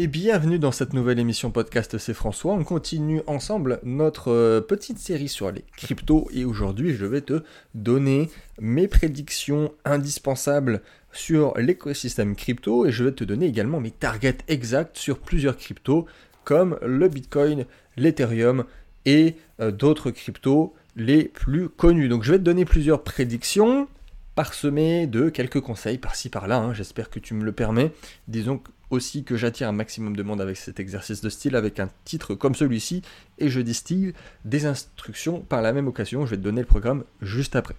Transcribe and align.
et 0.00 0.06
bienvenue 0.06 0.58
dans 0.58 0.72
cette 0.72 0.94
nouvelle 0.94 1.18
émission 1.18 1.50
podcast 1.50 1.98
C'est 1.98 2.14
François. 2.14 2.54
On 2.54 2.64
continue 2.64 3.20
ensemble 3.26 3.80
notre 3.82 4.32
euh, 4.32 4.62
petite 4.62 4.98
série 4.98 5.28
sur 5.28 5.52
les 5.52 5.62
cryptos 5.76 6.26
et 6.32 6.46
aujourd'hui 6.46 6.94
je 6.94 7.04
vais 7.04 7.20
te 7.20 7.42
donner 7.74 8.30
mes 8.58 8.88
prédictions 8.88 9.74
indispensables 9.84 10.80
sur 11.12 11.52
l'écosystème 11.58 12.34
crypto 12.34 12.86
et 12.86 12.92
je 12.92 13.04
vais 13.04 13.12
te 13.12 13.24
donner 13.24 13.44
également 13.44 13.78
mes 13.78 13.90
targets 13.90 14.38
exacts 14.48 14.96
sur 14.96 15.18
plusieurs 15.18 15.58
cryptos 15.58 16.06
comme 16.44 16.78
le 16.80 17.06
Bitcoin, 17.08 17.66
l'Ethereum 17.98 18.64
et 19.04 19.34
euh, 19.60 19.70
d'autres 19.70 20.10
cryptos 20.10 20.72
les 20.96 21.24
plus 21.24 21.68
connus. 21.68 22.08
Donc 22.08 22.22
je 22.22 22.32
vais 22.32 22.38
te 22.38 22.44
donner 22.44 22.64
plusieurs 22.64 23.02
prédictions 23.02 23.86
parsemées 24.34 25.06
de 25.06 25.28
quelques 25.28 25.60
conseils 25.60 25.98
par-ci 25.98 26.28
par-là. 26.28 26.58
Hein. 26.58 26.74
J'espère 26.74 27.10
que 27.10 27.18
tu 27.18 27.34
me 27.34 27.44
le 27.44 27.52
permets. 27.52 27.92
Disons 28.28 28.60
aussi 28.90 29.24
que 29.24 29.36
j'attire 29.36 29.68
un 29.68 29.72
maximum 29.72 30.16
de 30.16 30.22
monde 30.22 30.40
avec 30.40 30.56
cet 30.56 30.80
exercice 30.80 31.20
de 31.20 31.28
style, 31.28 31.56
avec 31.56 31.78
un 31.78 31.88
titre 32.04 32.34
comme 32.34 32.54
celui-ci, 32.54 33.02
et 33.38 33.48
je 33.48 33.60
distille 33.60 34.14
des 34.44 34.66
instructions 34.66 35.40
par 35.40 35.62
la 35.62 35.72
même 35.72 35.86
occasion. 35.86 36.26
Je 36.26 36.30
vais 36.30 36.36
te 36.36 36.42
donner 36.42 36.60
le 36.60 36.66
programme 36.66 37.04
juste 37.22 37.56
après. 37.56 37.76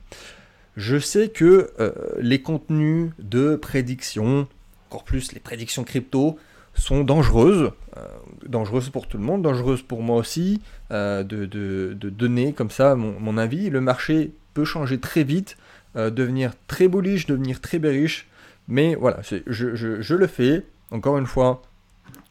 Je 0.77 0.97
sais 0.97 1.29
que 1.29 1.71
euh, 1.79 1.91
les 2.19 2.41
contenus 2.41 3.11
de 3.19 3.55
prédiction, 3.57 4.47
encore 4.89 5.03
plus 5.03 5.33
les 5.33 5.41
prédictions 5.41 5.83
crypto, 5.83 6.37
sont 6.73 7.03
dangereuses, 7.03 7.71
euh, 7.97 8.07
dangereuses 8.45 8.89
pour 8.89 9.07
tout 9.07 9.17
le 9.17 9.23
monde, 9.23 9.41
dangereuses 9.41 9.81
pour 9.81 10.01
moi 10.01 10.17
aussi, 10.17 10.61
euh, 10.91 11.23
de, 11.23 11.93
donner 12.09 12.53
comme 12.53 12.71
ça 12.71 12.95
mon, 12.95 13.37
avis. 13.37 13.69
Le 13.69 13.81
marché 13.81 14.31
peut 14.53 14.65
changer 14.65 14.99
très 14.99 15.23
vite, 15.23 15.57
devenir 15.95 16.53
très 16.67 16.87
bullish, 16.87 17.25
devenir 17.25 17.59
très 17.61 17.79
bearish, 17.79 18.27
mais 18.67 18.95
voilà, 18.95 19.21
je, 19.47 19.75
je, 19.75 20.15
le 20.15 20.27
fais, 20.27 20.63
encore 20.91 21.17
une 21.17 21.25
fois, 21.25 21.61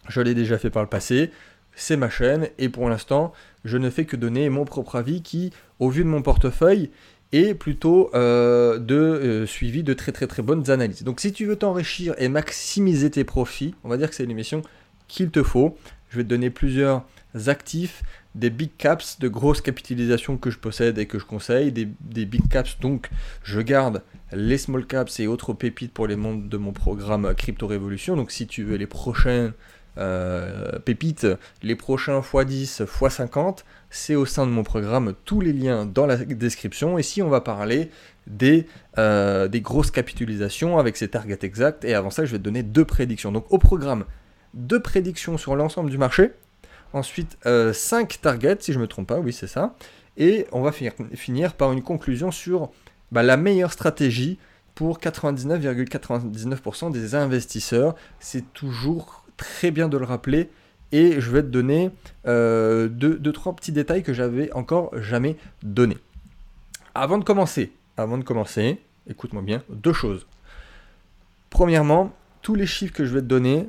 je 0.09 0.21
l'ai 0.21 0.35
déjà 0.35 0.59
fait 0.59 0.71
par 0.71 0.83
le 0.83 0.89
passé, 0.89 1.31
c'est 1.75 1.97
ma 1.97 2.09
chaîne, 2.09 2.49
et 2.59 2.69
pour 2.69 2.89
l'instant, 2.89 3.33
je 3.65 3.77
ne 3.79 3.91
fais 3.91 4.05
que 4.05 4.17
donner 4.17 4.49
mon 4.49 4.65
propre 4.65 4.97
avis 4.97 5.23
qui, 5.23 5.53
au 5.79 5.91
vu 5.91 6.03
de 6.03 6.09
mon 6.09 6.23
portefeuille, 6.23 6.91
est 7.33 7.55
plutôt 7.55 8.11
euh, 8.15 8.79
de 8.79 8.95
euh, 8.95 9.47
suivi 9.47 9.83
de 9.83 9.95
très 9.95 10.13
très 10.13 10.27
très 10.27 10.43
bonnes 10.43 10.71
analyses. 10.71 11.05
Donc 11.05 11.21
si 11.21 11.33
tu 11.33 11.47
veux 11.47 11.57
t'enrichir 11.57 12.15
et 12.19 12.29
maximiser 12.29 13.11
tes 13.11 13.25
profits, 13.25 13.75
on 13.85 13.89
va 13.89 13.97
dire 13.97 14.09
que 14.11 14.17
c'est 14.17 14.27
l'émission 14.27 14.63
qu'il 15.09 15.31
te 15.31 15.43
faut. 15.43 15.77
Je 16.09 16.17
vais 16.17 16.25
te 16.25 16.29
donner 16.29 16.51
plusieurs 16.51 17.05
actifs, 17.47 18.03
des 18.35 18.51
big 18.51 18.71
caps, 18.77 19.19
de 19.19 19.29
grosses 19.29 19.61
capitalisations 19.61 20.37
que 20.37 20.51
je 20.51 20.59
possède 20.59 20.99
et 20.99 21.07
que 21.07 21.19
je 21.19 21.25
conseille, 21.25 21.73
des, 21.73 22.25
big 22.25 22.49
caps, 22.49 22.79
donc 22.81 23.11
je 23.43 23.61
garde 23.61 24.03
les 24.33 24.59
small 24.59 24.87
caps 24.87 25.19
et 25.21 25.27
autres 25.27 25.53
pépites 25.53 25.93
pour 25.93 26.07
les 26.07 26.17
membres 26.17 26.49
de 26.49 26.57
mon 26.57 26.73
programme 26.73 27.35
Crypto 27.35 27.67
Révolution. 27.67 28.17
Donc 28.17 28.31
si 28.31 28.47
tu 28.47 28.63
veux 28.63 28.77
les 28.77 28.87
prochains 28.87 29.53
euh, 29.99 30.79
pépites, 30.79 31.27
les 31.63 31.75
prochains 31.75 32.21
x10, 32.21 32.85
x50, 32.85 33.65
c'est 33.91 34.15
au 34.15 34.25
sein 34.25 34.47
de 34.47 34.53
mon 34.53 34.63
programme, 34.63 35.15
tous 35.25 35.41
les 35.41 35.53
liens 35.53 35.85
dans 35.85 36.07
la 36.07 36.17
description. 36.17 36.97
Et 36.99 37.03
si 37.03 37.23
on 37.23 37.29
va 37.29 37.41
parler 37.41 37.91
des, 38.29 38.67
euh, 38.99 39.49
des 39.49 39.61
grosses 39.61 39.91
capitalisations 39.91 40.79
avec 40.79 40.97
ces 40.97 41.09
targets 41.09 41.41
exacts, 41.43 41.85
et 41.85 41.95
avant 41.95 42.11
ça, 42.11 42.25
je 42.25 42.33
vais 42.33 42.39
te 42.39 42.45
donner 42.45 42.63
deux 42.63 42.85
prédictions. 42.85 43.33
Donc 43.33 43.47
au 43.51 43.59
programme, 43.59 44.05
deux 44.55 44.81
prédictions 44.81 45.37
sur 45.37 45.57
l'ensemble 45.57 45.91
du 45.91 45.99
marché, 45.99 46.31
Ensuite, 46.93 47.37
5 47.43 47.47
euh, 47.47 47.73
targets, 48.21 48.57
si 48.61 48.73
je 48.73 48.79
ne 48.79 48.83
me 48.83 48.89
trompe 48.89 49.09
pas, 49.09 49.19
oui, 49.19 49.33
c'est 49.33 49.47
ça. 49.47 49.75
Et 50.17 50.47
on 50.53 50.61
va 50.61 50.73
finir, 50.73 51.55
par 51.55 51.73
une 51.73 51.83
conclusion 51.83 52.31
sur 52.31 52.71
bah, 53.13 53.23
la 53.23 53.37
meilleure 53.37 53.73
stratégie 53.73 54.39
pour 54.75 54.99
99,99% 54.99 56.91
des 56.91 57.15
investisseurs. 57.15 57.95
C'est 58.19 58.53
toujours 58.53 59.25
très 59.37 59.71
bien 59.71 59.89
de 59.89 59.97
le 59.97 60.05
rappeler. 60.05 60.51
Et 60.93 61.21
je 61.21 61.31
vais 61.31 61.43
te 61.43 61.49
donner 61.49 61.91
euh, 62.27 62.89
deux, 62.89 63.33
trois 63.33 63.55
petits 63.55 63.71
détails 63.71 64.03
que 64.03 64.13
j'avais 64.13 64.53
encore 64.53 64.91
jamais 64.99 65.37
donnés. 65.63 65.99
Avant 66.95 67.19
de 67.19 67.25
commencer, 67.25 67.73
avant 67.97 68.19
de 68.19 68.25
commencer, 68.25 68.81
écoute-moi 69.09 69.43
bien, 69.43 69.63
deux 69.69 69.93
choses. 69.93 70.27
Premièrement, 71.49 72.13
tous 72.43 72.57
les 72.57 72.67
chiffres 72.67 72.93
que 72.93 73.05
je 73.05 73.15
vais 73.15 73.21
te 73.21 73.27
donner, 73.27 73.69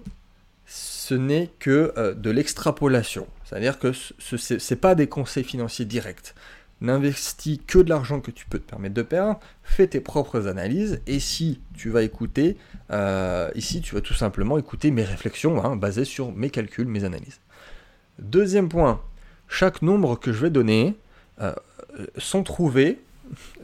ce 1.12 1.16
n'est 1.16 1.50
que 1.60 1.94
euh, 1.98 2.14
de 2.14 2.30
l'extrapolation. 2.30 3.28
C'est-à-dire 3.44 3.80
que 3.80 3.92
ce 3.92 4.74
n'est 4.74 4.80
pas 4.80 4.96
des 4.96 5.08
conseils 5.08 5.44
financiers 5.44 5.84
directs. 5.84 6.34
N'investis 6.80 7.60
que 7.68 7.80
de 7.80 7.90
l'argent 7.90 8.22
que 8.22 8.32
tu 8.32 8.46
peux 8.46 8.60
te 8.60 8.70
permettre 8.70 8.96
de 8.96 9.02
perdre, 9.02 9.38
fais 9.62 9.88
tes 9.88 10.00
propres 10.00 10.48
analyses, 10.48 11.02
et 11.08 11.20
si 11.20 11.60
tu 11.76 11.90
vas 11.90 12.04
écouter, 12.04 12.56
euh, 12.92 13.52
ici 13.56 13.82
tu 13.82 13.94
vas 13.94 14.00
tout 14.00 14.14
simplement 14.14 14.58
écouter 14.58 14.90
mes 14.90 15.04
réflexions 15.04 15.62
hein, 15.64 15.76
basées 15.76 16.06
sur 16.06 16.32
mes 16.32 16.50
calculs, 16.50 16.88
mes 16.88 17.04
analyses. 17.04 17.42
Deuxième 18.18 18.70
point, 18.70 19.02
chaque 19.50 19.82
nombre 19.82 20.18
que 20.18 20.32
je 20.32 20.44
vais 20.44 20.50
donner 20.50 20.96
euh, 21.42 21.54
sont 22.18 22.44
trouvés, 22.44 23.02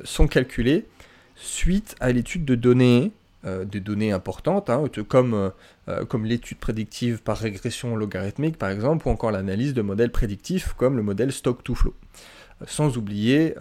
sont 0.03 0.27
calculés 0.27 0.85
suite 1.37 1.95
à 2.01 2.11
l'étude 2.11 2.43
de 2.43 2.55
données 2.55 3.13
euh, 3.45 3.65
des 3.65 3.79
données 3.79 4.11
importantes, 4.11 4.71
hein, 4.71 4.85
comme, 5.07 5.35
euh, 5.35 5.49
euh, 5.89 6.05
comme 6.05 6.25
l'étude 6.25 6.57
prédictive 6.57 7.21
par 7.21 7.37
régression 7.37 7.95
logarithmique 7.95 8.57
par 8.57 8.71
exemple, 8.71 9.07
ou 9.07 9.11
encore 9.11 9.29
l'analyse 9.29 9.75
de 9.75 9.83
modèles 9.83 10.11
prédictifs 10.11 10.73
comme 10.73 10.97
le 10.97 11.03
modèle 11.03 11.31
stock-to-flow. 11.31 11.93
Sans 12.65 12.97
oublier, 12.97 13.53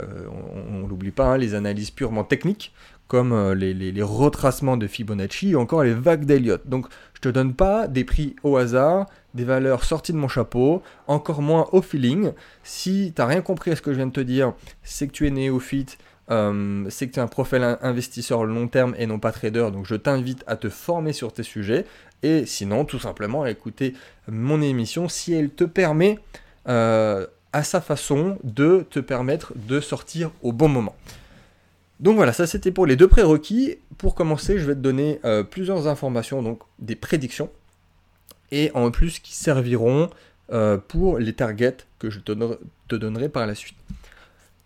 on 0.71 0.79
ne 0.79 0.89
l'oublie 0.89 1.11
pas, 1.11 1.35
hein, 1.35 1.37
les 1.37 1.55
analyses 1.55 1.91
purement 1.91 2.25
techniques, 2.25 2.73
comme 3.07 3.53
les, 3.53 3.75
les, 3.75 4.03
retracements 4.03 4.79
de 4.79 4.87
Fibonacci 4.87 5.55
ou 5.55 5.61
encore 5.61 5.83
les 5.83 5.93
vagues 5.93 6.25
d'Elliott. 6.25 6.67
Donc 6.67 6.87
je 7.13 7.21
te 7.21 7.29
donne 7.29 7.53
pas 7.53 7.87
des 7.87 8.05
prix 8.05 8.35
au 8.43 8.57
hasard, 8.57 9.05
des 9.35 9.45
valeurs 9.45 9.85
sorties 9.85 10.13
de 10.13 10.17
mon 10.17 10.29
chapeau, 10.29 10.83
encore 11.07 11.43
moins 11.43 11.69
au 11.73 11.83
feeling. 11.83 12.33
Si 12.63 13.13
tu 13.15 13.21
n'as 13.21 13.29
rien 13.29 13.43
compris 13.43 13.73
à 13.73 13.77
ce 13.77 13.83
que 13.83 13.93
je 13.93 13.99
viens 13.99 14.07
de 14.07 14.13
te 14.13 14.21
dire, 14.21 14.55
c'est 14.83 15.07
que 15.07 15.13
tu 15.13 15.27
es 15.27 15.31
néophyte, 15.31 15.99
euh, 16.31 16.87
c'est 16.91 17.07
que 17.07 17.13
tu 17.13 17.21
es 17.21 17.23
un 17.23 17.29
profil 17.29 17.79
investisseur 17.83 18.45
long 18.45 18.69
terme 18.69 18.95
et 18.99 19.07
non 19.07 19.19
pas 19.19 19.33
trader, 19.33 19.69
donc 19.73 19.87
je 19.87 19.95
t'invite 19.95 20.43
à 20.47 20.57
te 20.57 20.69
former 20.69 21.13
sur 21.13 21.33
tes 21.33 21.43
sujets. 21.43 21.87
Et 22.23 22.47
sinon, 22.47 22.85
tout 22.85 22.99
simplement, 22.99 23.43
à 23.43 23.51
écouter 23.51 23.95
mon 24.27 24.61
émission 24.61 25.09
si 25.09 25.35
elle 25.35 25.51
te 25.51 25.65
permet, 25.65 26.19
euh, 26.69 27.27
à 27.53 27.63
sa 27.63 27.81
façon, 27.81 28.39
de 28.43 28.87
te 28.91 28.99
permettre 28.99 29.53
de 29.55 29.81
sortir 29.81 30.31
au 30.43 30.53
bon 30.53 30.69
moment. 30.69 30.97
Donc 32.01 32.17
voilà, 32.17 32.33
ça 32.33 32.47
c'était 32.47 32.73
pour 32.73 32.87
les 32.87 32.97
deux 32.97 33.09
prérequis. 33.09 33.79
Pour 33.97 34.15
commencer, 34.15 34.59
je 34.59 34.67
vais 34.67 34.75
te 34.75 34.81
donner 34.81 35.21
euh, 35.25 35.43
plusieurs 35.43 35.87
informations, 35.87 36.43
donc 36.43 36.61
des 36.79 36.97
prédictions, 36.97 37.51
et 38.51 38.71
en 38.75 38.91
plus 38.91 39.19
qui 39.19 39.35
serviront 39.35 40.11
pour 40.87 41.19
les 41.19 41.33
targets 41.33 41.79
que 41.99 42.09
je 42.09 42.21
te 42.21 42.95
donnerai 42.95 43.29
par 43.29 43.49
la 43.49 43.57
suite. 43.57 43.77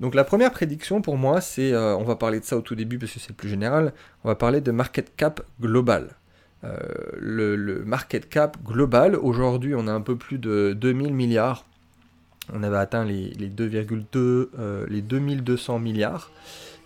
Donc 0.01 0.15
la 0.15 0.25
première 0.25 0.51
prédiction 0.51 1.03
pour 1.03 1.19
moi, 1.19 1.43
c'est, 1.43 1.73
euh, 1.73 1.95
on 1.95 2.05
va 2.05 2.17
parler 2.17 2.41
de 2.41 2.45
ça 2.45 2.57
au 2.57 2.63
tout 2.63 2.75
début 2.75 2.99
parce 2.99 3.13
que 3.13 3.21
c'est 3.21 3.37
plus 3.37 3.51
général, 3.51 3.93
on 4.25 4.29
va 4.29 4.35
parler 4.35 4.63
de 4.63 4.73
market 4.73 5.15
cap 5.15 5.43
global. 5.61 6.17
Euh, 6.65 6.77
le, 7.19 7.85
market 7.85 8.29
cap 8.29 8.57
global, 8.65 9.15
aujourd'hui 9.15 9.75
on 9.75 9.87
a 9.87 9.93
un 9.93 10.01
peu 10.01 10.17
plus 10.17 10.39
de 10.39 10.75
2000 10.79 11.13
milliards, 11.13 11.67
on 12.53 12.63
avait 12.63 12.79
atteint 12.79 13.05
les, 13.05 13.31
2,2, 13.31 14.07
euh, 14.17 14.87
les 14.89 15.03
2200 15.03 15.79
milliards, 15.79 16.31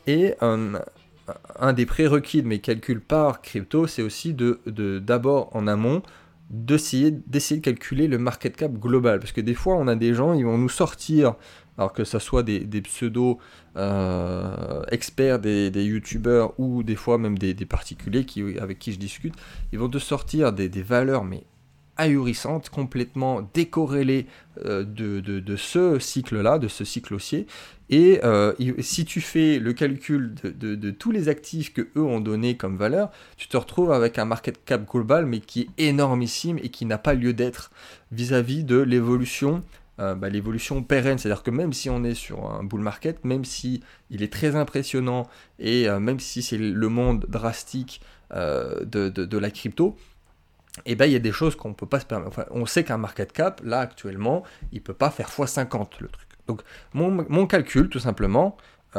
et 0.07 0.35
un 0.41 1.73
des 1.73 1.87
prérequis 1.87 2.43
de 2.43 2.47
mes 2.47 2.59
calculs 2.59 3.01
par 3.01 3.41
crypto, 3.41 3.87
c'est 3.87 4.03
aussi 4.03 4.35
de, 4.35 4.61
d'abord 4.99 5.55
en 5.57 5.67
amont 5.67 6.03
d'essayer, 6.51 7.11
d'essayer 7.11 7.61
de 7.61 7.65
calculer 7.65 8.07
le 8.07 8.19
market 8.19 8.55
cap 8.55 8.73
global, 8.73 9.19
parce 9.19 9.33
que 9.33 9.41
des 9.41 9.55
fois 9.55 9.77
on 9.77 9.89
a 9.89 9.97
des 9.97 10.15
gens, 10.15 10.35
ils 10.35 10.45
vont 10.45 10.59
nous 10.59 10.69
sortir 10.69 11.37
alors 11.79 11.93
que 11.93 12.05
ce 12.05 12.19
soit 12.19 12.43
des, 12.43 12.81
pseudo 12.83 13.39
euh, 13.77 14.83
experts, 14.91 15.39
des, 15.41 15.71
youtubeurs 15.85 16.59
ou 16.59 16.83
des 16.83 16.97
fois 16.97 17.19
même 17.19 17.39
des, 17.39 17.55
particuliers 17.67 18.25
qui, 18.25 18.59
avec 18.59 18.79
qui 18.79 18.93
je 18.93 18.99
discute, 18.99 19.35
ils 19.73 19.79
vont 19.79 19.89
te 19.89 19.99
sortir 19.99 20.53
des, 20.53 20.69
valeurs 20.83 21.25
mais 21.25 21.45
ahurissantes, 21.97 22.71
complètement 22.71 23.49
décorrélées 23.55 24.27
euh, 24.65 24.85
de, 24.85 25.57
ce 25.57 25.99
cycle-là, 25.99 26.59
de 26.59 26.69
ce 26.69 26.85
cycle 26.85 27.15
haussier. 27.15 27.47
Et 27.91 28.21
euh, 28.25 28.53
si 28.81 29.05
tu 29.05 29.21
fais 29.21 29.59
le 29.59 29.73
calcul 29.73 30.35
de, 30.43 30.91
tous 30.91 31.11
les 31.11 31.29
actifs 31.29 31.73
que 31.73 31.83
eux 31.97 32.03
ont 32.03 32.21
donné 32.21 32.57
comme 32.57 32.77
valeur, 32.77 33.11
tu 33.37 33.47
te 33.47 33.57
retrouves 33.57 33.93
avec 33.93 34.19
un 34.19 34.25
market 34.25 34.65
cap 34.65 34.89
global 34.89 35.27
mais 35.27 35.41
qui 35.41 35.69
est 35.77 35.89
énormissime 35.89 36.59
et 36.63 36.71
qui 36.71 36.87
n'a 36.87 36.99
pas 36.99 37.15
lieu 37.15 37.33
d'être 37.33 37.71
vis-à-vis 38.11 38.65
de 38.65 38.79
l'évolution 38.79 39.63
euh, 40.01 40.15
bah, 40.15 40.29
l'évolution 40.29 40.83
pérenne. 40.83 41.19
C'est-à-dire 41.19 41.43
que 41.43 41.51
même 41.51 41.73
si 41.73 41.89
on 41.91 42.03
est 42.05 42.15
sur 42.15 42.51
un 42.51 42.65
bull 42.65 42.81
market, 42.81 43.25
même 43.25 43.45
si 43.45 43.83
il 44.11 44.23
est 44.23 44.33
très 44.33 44.57
impressionnant 44.57 45.29
et 45.59 45.89
euh, 45.89 46.01
même 46.01 46.21
si 46.21 46.43
c'est 46.43 46.59
le 46.59 46.89
monde 46.89 47.27
drastique 47.29 48.01
euh, 48.33 48.85
de, 48.85 49.39
la 49.39 49.51
crypto, 49.51 49.97
eh 50.87 50.97
ben, 50.97 51.07
il 51.07 51.13
y 51.13 51.17
a 51.17 51.21
des 51.21 51.33
choses 51.33 51.55
qu'on 51.55 51.69
ne 51.69 51.75
peut 51.75 51.87
pas 51.87 52.01
se 52.01 52.07
permettre. 52.07 52.47
on 52.51 52.67
sait 52.67 52.83
qu'un 52.83 52.99
market 52.99 53.33
cap, 53.33 53.61
là 53.65 53.81
actuellement, 53.81 54.43
il 54.73 54.79
ne 54.79 54.83
peut 54.83 54.95
pas 54.95 55.11
faire 55.11 55.29
x50 55.29 55.89
le 56.01 56.09
truc. 56.09 56.29
Donc 56.49 56.63
mon, 56.93 57.11
mon 57.29 57.47
calcul, 57.47 57.89
tout 57.89 58.01
simplement, 58.01 58.57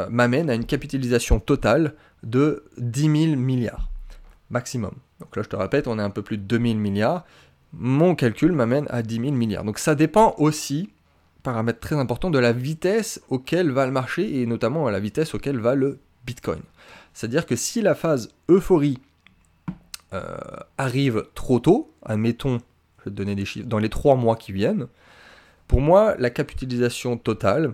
m'amène 0.10 0.50
à 0.50 0.56
une 0.56 0.66
capitalisation 0.66 1.40
totale 1.40 1.94
de 2.24 2.66
10 2.78 3.02
000 3.02 3.36
milliards 3.38 3.90
maximum. 4.50 4.94
Donc 5.20 5.36
là, 5.36 5.44
je 5.44 5.50
te 5.50 5.56
répète, 5.56 5.88
on 5.88 6.00
est 6.00 6.02
un 6.02 6.10
peu 6.10 6.22
plus 6.22 6.38
de 6.38 6.44
2000 6.44 6.78
milliards 6.78 7.26
mon 7.74 8.16
calcul 8.16 8.52
m'amène 8.52 8.86
à 8.90 9.02
10 9.02 9.16
000 9.16 9.32
milliards. 9.32 9.64
Donc 9.64 9.80
ça 9.80 9.96
dépend 9.96 10.36
aussi, 10.38 10.90
paramètre 11.44 11.80
très 11.80 11.96
important, 11.96 12.30
de 12.30 12.40
la 12.40 12.54
vitesse 12.54 13.22
auquel 13.30 13.72
va 13.72 13.86
le 13.86 13.92
marché 13.92 14.42
et 14.42 14.46
notamment 14.46 14.88
à 14.88 14.92
la 14.92 15.00
vitesse 15.00 15.34
auquel 15.36 15.60
va 15.60 15.76
le 15.76 16.00
Bitcoin. 16.26 16.62
C'est-à-dire 17.14 17.46
que 17.46 17.56
si 17.56 17.82
la 17.82 17.96
phase 17.96 18.30
euphorie 18.50 19.00
euh, 20.14 20.38
arrive 20.78 21.26
trop 21.34 21.60
tôt, 21.60 21.94
admettons, 22.04 22.60
je 23.00 23.06
vais 23.06 23.12
te 23.12 23.16
donner 23.16 23.36
des 23.36 23.46
chiffres, 23.46 23.68
dans 23.68 23.80
les 23.80 23.90
trois 23.90 24.16
mois 24.16 24.36
qui 24.36 24.52
viennent, 24.52 24.88
pour 25.68 25.82
moi, 25.82 26.16
la 26.20 26.30
capitalisation 26.30 27.18
totale 27.18 27.74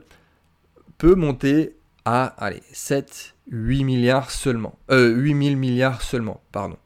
peut 0.98 1.16
monter 1.16 1.76
à 2.06 2.26
allez, 2.38 2.64
7, 2.72 3.36
8 3.50 3.84
milliards 3.84 4.32
seulement. 4.32 4.78
Euh, 4.92 5.10
8 5.14 5.46
000 5.46 5.56
milliards 5.56 6.02
seulement, 6.02 6.42
pardon. 6.52 6.78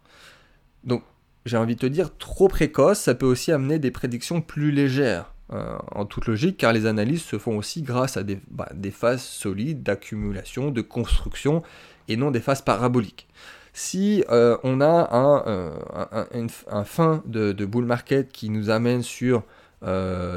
J'ai 1.46 1.58
envie 1.58 1.76
de 1.76 1.82
te 1.82 1.86
dire, 1.86 2.16
trop 2.18 2.48
précoce, 2.48 3.00
ça 3.00 3.16
peut 3.16 3.26
aussi 3.26 3.52
amener 3.52 3.80
des 3.80 3.92
prédictions 3.92 4.42
plus 4.42 4.72
légères. 4.72 5.32
Euh, 5.54 5.78
en 5.92 6.06
toute 6.06 6.26
logique, 6.26 6.58
car 6.58 6.74
les 6.74 6.88
analyses 6.88 7.22
se 7.22 7.38
font 7.38 7.56
aussi 7.56 7.84
grâce 7.84 8.18
à 8.18 8.24
des, 8.24 8.40
bah, 8.50 8.68
phases 8.92 9.22
solides 9.22 9.84
d'accumulation, 9.84 10.72
de 10.72 10.82
construction, 10.82 11.62
et 12.08 12.18
non 12.18 12.32
des 12.32 12.40
phases 12.40 12.64
paraboliques. 12.64 13.28
Si 13.72 14.24
euh, 14.32 14.58
on 14.64 14.82
a 14.82 15.16
un, 15.16 15.44
euh, 15.46 16.84
fin 16.84 17.22
de, 17.28 17.54
bull 17.66 17.86
market 17.86 18.32
qui 18.32 18.50
nous 18.50 18.72
amène 18.72 19.04
sur 19.04 19.44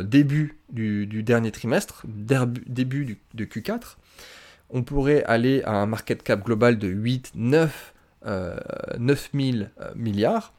début 0.02 0.58
du, 0.70 1.06
dernier 1.22 1.52
trimestre, 1.52 2.04
début 2.06 3.18
de 3.32 3.44
Q4, 3.46 3.96
on 4.68 4.82
pourrait 4.82 5.24
aller 5.24 5.62
à 5.62 5.72
un 5.72 5.86
market 5.86 6.22
cap 6.22 6.44
global 6.44 6.76
de 6.76 6.88
8, 6.88 7.32
9, 7.34 7.94
9 8.98 9.30
000 9.32 9.56
milliards. 9.96 10.52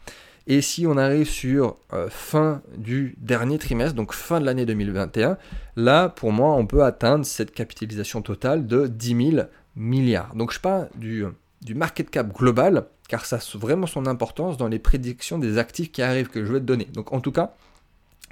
Et 0.51 0.61
si 0.61 0.87
on 0.87 0.97
arrive 0.97 1.29
sur 1.29 1.77
euh, 1.93 2.09
fin 2.09 2.63
du 2.75 3.15
dernier 3.19 3.59
trimestre, 3.59 3.93
donc 3.93 4.13
fin 4.13 4.41
de 4.41 4.45
l'année 4.45 4.65
2021, 4.65 5.37
là, 5.75 6.09
pour 6.09 6.31
moi, 6.31 6.55
on 6.55 6.65
peut 6.65 6.83
atteindre 6.83 7.23
cette 7.23 7.51
capitalisation 7.51 8.23
totale 8.23 8.65
de 8.65 8.87
10 8.87 9.31
000 9.31 9.47
milliards. 9.75 10.33
Donc 10.33 10.51
je 10.51 10.59
parle 10.59 10.89
du, 10.95 11.23
du 11.61 11.75
market 11.75 12.09
cap 12.09 12.33
global, 12.35 12.87
car 13.07 13.27
ça 13.27 13.35
a 13.35 13.57
vraiment 13.59 13.85
son 13.85 14.07
importance 14.07 14.57
dans 14.57 14.67
les 14.67 14.79
prédictions 14.79 15.37
des 15.37 15.59
actifs 15.59 15.91
qui 15.91 16.01
arrivent 16.01 16.29
que 16.29 16.43
je 16.43 16.51
vais 16.51 16.59
te 16.59 16.65
donner. 16.65 16.87
Donc 16.93 17.13
en 17.13 17.21
tout 17.21 17.31
cas, 17.31 17.53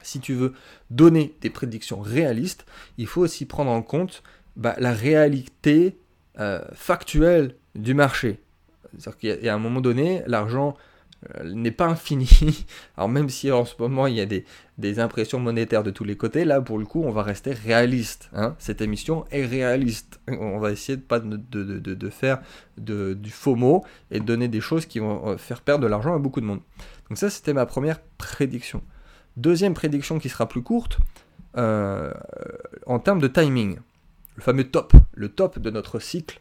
si 0.02 0.20
tu 0.20 0.34
veux 0.34 0.54
donner 0.90 1.36
des 1.42 1.52
prédictions 1.52 2.00
réalistes, 2.00 2.66
il 2.98 3.06
faut 3.06 3.22
aussi 3.22 3.46
prendre 3.46 3.70
en 3.70 3.84
compte 3.84 4.24
bah, 4.56 4.76
la 4.80 4.92
réalité 4.92 6.00
euh, 6.40 6.64
factuelle 6.74 7.54
du 7.76 7.94
marché. 7.94 8.40
C'est-à-dire 8.98 9.40
qu'à 9.40 9.54
un 9.54 9.60
moment 9.60 9.82
donné, 9.82 10.24
l'argent 10.26 10.76
n'est 11.44 11.72
pas 11.72 11.88
infini. 11.88 12.66
Alors 12.98 13.10
même 13.10 13.30
si 13.30 13.52
en 13.52 13.66
ce 13.66 13.76
moment 13.80 14.08
il 14.08 14.16
y 14.16 14.22
a 14.22 14.26
des, 14.26 14.46
impressions 15.00 15.40
monétaires 15.40 15.84
de 15.84 15.92
tous 15.92 16.04
les 16.04 16.16
côtés, 16.16 16.46
là 16.46 16.62
pour 16.62 16.78
le 16.78 16.86
coup 16.86 17.04
on 17.04 17.12
va 17.12 17.24
rester 17.24 17.54
réaliste. 17.54 18.30
Hein. 18.34 18.56
Cette 18.60 18.82
émission 18.82 19.26
est 19.32 19.46
réaliste. 19.46 20.20
On 20.28 20.60
va 20.60 20.72
essayer 20.72 20.96
de 20.96 21.02
pas 21.02 21.20
de, 21.20 21.36
de, 21.38 22.10
faire 22.10 22.42
du 22.78 23.30
faux 23.32 23.56
mot 23.56 23.84
et 24.12 24.20
de 24.20 24.26
donner 24.26 24.48
des 24.48 24.62
choses 24.62 24.86
qui 24.86 25.00
vont 25.00 25.28
euh, 25.28 25.38
faire 25.38 25.62
perdre 25.62 25.84
de 25.84 25.88
l'argent 25.88 26.16
à 26.16 26.20
beaucoup 26.20 26.42
de 26.42 26.46
monde. 26.46 26.62
Donc 27.10 27.18
ça 27.18 27.30
c'était 27.30 27.54
ma 27.54 27.66
première 27.66 28.00
prédiction. 28.18 28.82
Deuxième 29.38 29.74
prédiction 29.74 30.20
qui 30.20 30.30
sera 30.30 30.48
plus 30.48 30.64
courte, 30.64 31.00
euh, 31.58 32.12
en 32.86 33.00
termes 33.00 33.20
de 33.20 33.28
timing. 33.28 33.78
Le 34.36 34.42
fameux 34.44 34.66
top, 34.66 34.94
le 35.14 35.30
top 35.30 35.58
de 35.58 35.72
notre 35.72 36.00
cycle. 36.00 36.40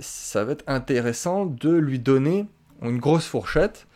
ça 0.00 0.44
va 0.44 0.52
être 0.52 0.64
intéressant 0.66 1.44
de 1.44 1.70
lui 1.70 1.98
donner 1.98 2.46
une 2.82 2.98
grosse 2.98 3.26
fourchette, 3.26 3.86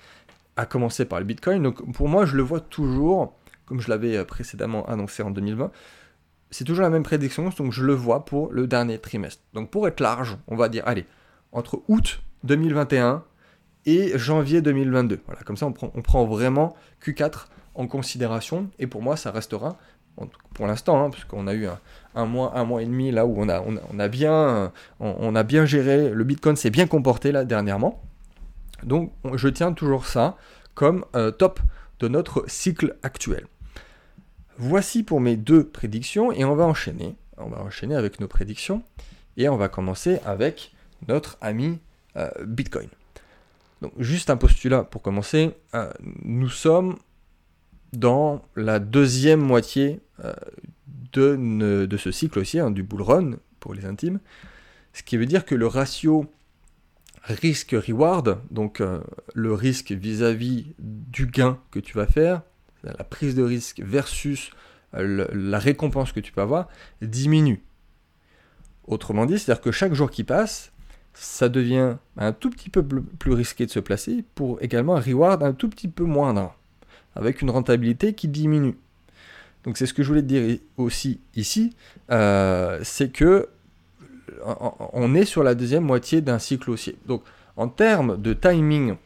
à 0.56 0.66
commencer 0.66 1.04
par 1.04 1.18
le 1.18 1.24
Bitcoin. 1.24 1.62
Donc 1.62 1.92
pour 1.92 2.08
moi, 2.08 2.26
je 2.26 2.36
le 2.36 2.42
vois 2.42 2.60
toujours, 2.60 3.34
comme 3.66 3.80
je 3.80 3.88
l'avais 3.88 4.16
euh, 4.16 4.24
précédemment 4.24 4.86
annoncé 4.86 5.22
en 5.22 5.30
2020, 5.30 5.70
c'est 6.50 6.64
toujours 6.64 6.82
la 6.82 6.90
même 6.90 7.04
prédiction, 7.04 7.48
donc 7.56 7.72
je 7.72 7.84
le 7.84 7.94
vois 7.94 8.24
pour 8.24 8.52
le 8.52 8.66
dernier 8.66 8.98
trimestre. 8.98 9.42
Donc 9.54 9.70
pour 9.70 9.86
être 9.86 10.00
large, 10.00 10.36
on 10.48 10.56
va 10.56 10.68
dire, 10.68 10.82
allez, 10.86 11.06
entre 11.52 11.82
août 11.88 12.22
2021 12.44 13.22
et 13.86 14.18
janvier 14.18 14.60
2022. 14.60 15.20
Voilà, 15.26 15.42
comme 15.42 15.56
ça 15.56 15.66
on 15.66 15.72
prend, 15.72 15.92
on 15.94 16.02
prend 16.02 16.26
vraiment 16.26 16.74
Q4 17.04 17.46
en 17.76 17.86
considération, 17.86 18.68
et 18.80 18.88
pour 18.88 19.00
moi 19.00 19.16
ça 19.16 19.30
restera, 19.30 19.78
pour 20.54 20.66
l'instant, 20.66 21.02
hein, 21.02 21.10
parce 21.10 21.24
qu'on 21.24 21.46
a 21.46 21.54
eu 21.54 21.68
un, 22.14 22.26
mois, 22.26 22.52
un 22.58 22.64
mois 22.64 22.82
et 22.82 22.86
demi 22.86 23.10
là 23.12 23.26
où 23.26 23.34
on 23.40 23.48
a, 23.48 23.62
on 23.62 23.98
a, 23.98 24.08
bien, 24.08 24.72
on 24.98 25.34
a 25.34 25.42
bien 25.44 25.64
géré, 25.64 26.10
le 26.10 26.24
Bitcoin 26.24 26.56
s'est 26.56 26.70
bien 26.70 26.86
comporté 26.86 27.32
là 27.32 27.44
dernièrement. 27.44 28.02
Donc 28.84 29.12
je 29.34 29.48
tiens 29.48 29.72
toujours 29.72 30.06
ça 30.06 30.36
comme 30.74 31.04
euh, 31.14 31.30
top 31.30 31.60
de 31.98 32.08
notre 32.08 32.44
cycle 32.48 32.96
actuel. 33.02 33.46
Voici 34.58 35.02
pour 35.02 35.20
mes 35.20 35.36
deux 35.36 35.64
prédictions 35.64 36.32
et 36.32 36.44
on 36.44 36.54
va 36.54 36.64
enchaîner. 36.64 37.16
On 37.36 37.48
va 37.48 37.60
enchaîner 37.60 37.94
avec 37.94 38.20
nos 38.20 38.28
prédictions 38.28 38.82
et 39.36 39.48
on 39.48 39.56
va 39.56 39.68
commencer 39.68 40.20
avec 40.24 40.72
notre 41.08 41.38
ami 41.40 41.78
euh, 42.16 42.30
Bitcoin. 42.44 42.88
Donc 43.80 43.92
juste 43.98 44.30
un 44.30 44.36
postulat 44.36 44.84
pour 44.84 45.02
commencer. 45.02 45.52
Euh, 45.74 45.90
nous 46.22 46.50
sommes 46.50 46.96
dans 47.92 48.42
la 48.56 48.78
deuxième 48.78 49.40
moitié 49.40 50.00
de, 51.12 51.96
ce 51.98 52.10
cycle 52.12 52.38
aussi, 52.38 52.58
hein, 52.58 52.70
du 52.70 52.82
bull 52.82 53.02
run 53.02 53.32
pour 53.58 53.74
les 53.74 53.84
intimes. 53.84 54.20
Ce 54.92 55.02
qui 55.02 55.16
veut 55.16 55.26
dire 55.26 55.44
que 55.44 55.54
le 55.54 55.66
ratio 55.66 56.26
risque-reward, 57.22 58.40
donc 58.50 58.80
euh, 58.80 59.00
le 59.34 59.52
risque 59.52 59.92
vis-à-vis 59.92 60.74
du 60.78 61.26
gain 61.26 61.58
que 61.70 61.78
tu 61.78 61.96
vas 61.96 62.06
faire, 62.06 62.42
la 62.82 63.04
prise 63.04 63.34
de 63.34 63.42
risque 63.42 63.80
versus 63.80 64.50
euh, 64.94 65.26
la 65.32 65.58
récompense 65.58 66.12
que 66.12 66.20
tu 66.20 66.32
peux 66.32 66.40
avoir, 66.40 66.68
diminue. 67.02 67.62
Autrement 68.86 69.26
dit, 69.26 69.38
c'est-à-dire 69.38 69.62
que 69.62 69.70
chaque 69.70 69.94
jour 69.94 70.10
qui 70.10 70.24
passe, 70.24 70.72
ça 71.12 71.48
devient 71.48 71.96
un 72.16 72.32
tout 72.32 72.50
petit 72.50 72.70
peu 72.70 72.82
plus 72.82 73.32
risqué 73.32 73.66
de 73.66 73.70
se 73.70 73.80
placer 73.80 74.24
pour 74.34 74.62
également 74.62 74.96
un 74.96 75.00
reward 75.00 75.42
un 75.42 75.52
tout 75.52 75.68
petit 75.68 75.88
peu 75.88 76.04
moindre, 76.04 76.56
avec 77.14 77.42
une 77.42 77.50
rentabilité 77.50 78.14
qui 78.14 78.28
diminue. 78.28 78.76
Donc 79.64 79.76
c'est 79.76 79.86
ce 79.86 79.92
que 79.92 80.02
je 80.02 80.08
voulais 80.08 80.22
te 80.22 80.26
dire 80.26 80.58
aussi 80.76 81.20
ici, 81.36 81.76
euh, 82.10 82.80
c'est 82.82 83.10
que 83.10 83.48
on 84.92 85.14
est 85.14 85.24
sur 85.24 85.42
la 85.42 85.54
deuxième 85.54 85.84
moitié 85.84 86.20
d'un 86.20 86.38
cycle 86.38 86.70
haussier. 86.70 86.96
Donc 87.06 87.22
en 87.56 87.68
termes 87.68 88.20
de 88.20 88.32
timing, 88.32 88.96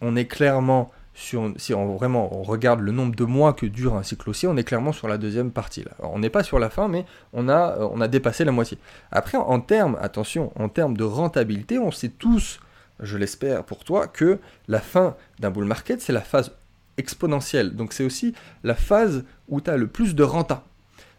on 0.00 0.16
est 0.16 0.26
clairement 0.26 0.90
sur, 1.14 1.50
si 1.56 1.72
on 1.72 1.96
regarde 1.96 2.80
le 2.80 2.92
nombre 2.92 3.16
de 3.16 3.24
mois 3.24 3.54
que 3.54 3.64
dure 3.64 3.94
un 3.94 4.02
cycle 4.02 4.28
haussier, 4.28 4.48
on 4.48 4.56
est 4.58 4.64
clairement 4.64 4.92
sur 4.92 5.08
la 5.08 5.16
deuxième 5.16 5.50
partie. 5.50 5.82
On 6.00 6.18
n'est 6.18 6.30
pas 6.30 6.42
sur 6.42 6.58
la 6.58 6.68
fin, 6.68 6.88
mais 6.88 7.06
on 7.32 7.48
a, 7.48 7.78
on 7.78 8.02
a 8.02 8.08
dépassé 8.08 8.44
la 8.44 8.52
moitié. 8.52 8.76
Après, 9.10 9.38
en 9.38 9.60
termes, 9.60 9.96
attention, 10.00 10.52
en 10.60 10.68
termes 10.68 10.96
de 10.96 11.04
rentabilité, 11.04 11.78
on 11.78 11.90
sait 11.90 12.10
tous, 12.10 12.60
je 13.00 13.16
l'espère 13.16 13.64
pour 13.64 13.82
toi, 13.84 14.06
que 14.06 14.38
la 14.68 14.80
fin 14.80 15.16
d'un 15.40 15.50
bull 15.50 15.64
market, 15.64 16.02
c'est 16.02 16.12
la 16.12 16.20
phase 16.20 16.52
exponentielle. 16.98 17.74
Donc 17.74 17.94
c'est 17.94 18.04
aussi 18.04 18.34
la 18.62 18.74
phase 18.74 19.24
où 19.48 19.62
tu 19.62 19.70
as 19.70 19.78
le 19.78 19.86
plus 19.86 20.14
de 20.14 20.22
renta. 20.22 20.64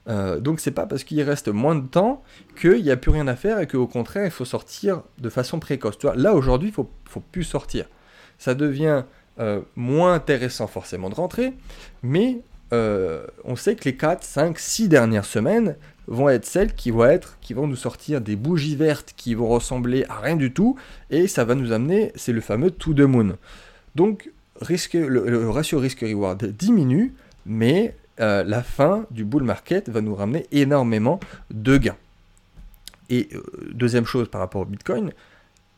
Euh, 0.09 0.39
donc 0.39 0.59
c'est 0.59 0.71
pas 0.71 0.85
parce 0.85 1.03
qu'il 1.03 1.21
reste 1.21 1.49
moins 1.49 1.75
de 1.75 1.85
temps 1.85 2.23
qu'il 2.59 2.81
n'y 2.81 2.91
a 2.91 2.97
plus 2.97 3.11
rien 3.11 3.27
à 3.27 3.35
faire 3.35 3.59
et 3.59 3.67
qu'au 3.67 3.87
contraire 3.87 4.25
il 4.25 4.31
faut 4.31 4.45
sortir 4.45 5.01
de 5.17 5.29
façon 5.29 5.59
précoce. 5.59 5.97
Tu 5.97 6.07
là 6.15 6.33
aujourd'hui 6.33 6.69
il 6.69 6.73
faut, 6.73 6.89
faut 7.05 7.19
plus 7.19 7.43
sortir. 7.43 7.85
Ça 8.37 8.53
devient 8.55 9.03
euh, 9.39 9.61
moins 9.75 10.13
intéressant 10.13 10.67
forcément 10.67 11.09
de 11.09 11.15
rentrer, 11.15 11.53
mais 12.03 12.39
euh, 12.73 13.25
on 13.43 13.55
sait 13.55 13.75
que 13.75 13.85
les 13.85 13.95
4, 13.95 14.23
5, 14.23 14.59
6 14.59 14.89
dernières 14.89 15.25
semaines 15.25 15.75
vont 16.07 16.29
être 16.29 16.45
celles 16.45 16.73
qui 16.73 16.91
vont 16.91 17.05
être, 17.05 17.37
qui 17.41 17.53
vont 17.53 17.67
nous 17.67 17.75
sortir 17.75 18.21
des 18.21 18.35
bougies 18.35 18.75
vertes 18.75 19.13
qui 19.17 19.35
vont 19.35 19.47
ressembler 19.47 20.05
à 20.07 20.19
rien 20.19 20.37
du 20.37 20.53
tout, 20.53 20.77
et 21.09 21.27
ça 21.27 21.43
va 21.43 21.55
nous 21.55 21.71
amener, 21.71 22.11
c'est 22.15 22.31
le 22.31 22.41
fameux 22.41 22.71
to 22.71 22.93
the 22.93 23.01
moon. 23.01 23.37
Donc 23.95 24.31
risque, 24.61 24.93
le 24.93 25.49
ratio 25.49 25.79
risque-reward 25.79 26.45
diminue, 26.45 27.13
mais 27.45 27.95
euh, 28.19 28.43
la 28.43 28.63
fin 28.63 29.05
du 29.12 29.25
bull 29.25 29.43
market 29.43 29.89
va 29.89 30.01
nous 30.01 30.15
ramener 30.15 30.47
énormément 30.51 31.19
de 31.51 31.77
gains. 31.77 31.97
Et 33.09 33.29
euh, 33.33 33.41
deuxième 33.71 34.05
chose 34.05 34.27
par 34.29 34.41
rapport 34.41 34.62
au 34.62 34.65
Bitcoin, 34.65 35.12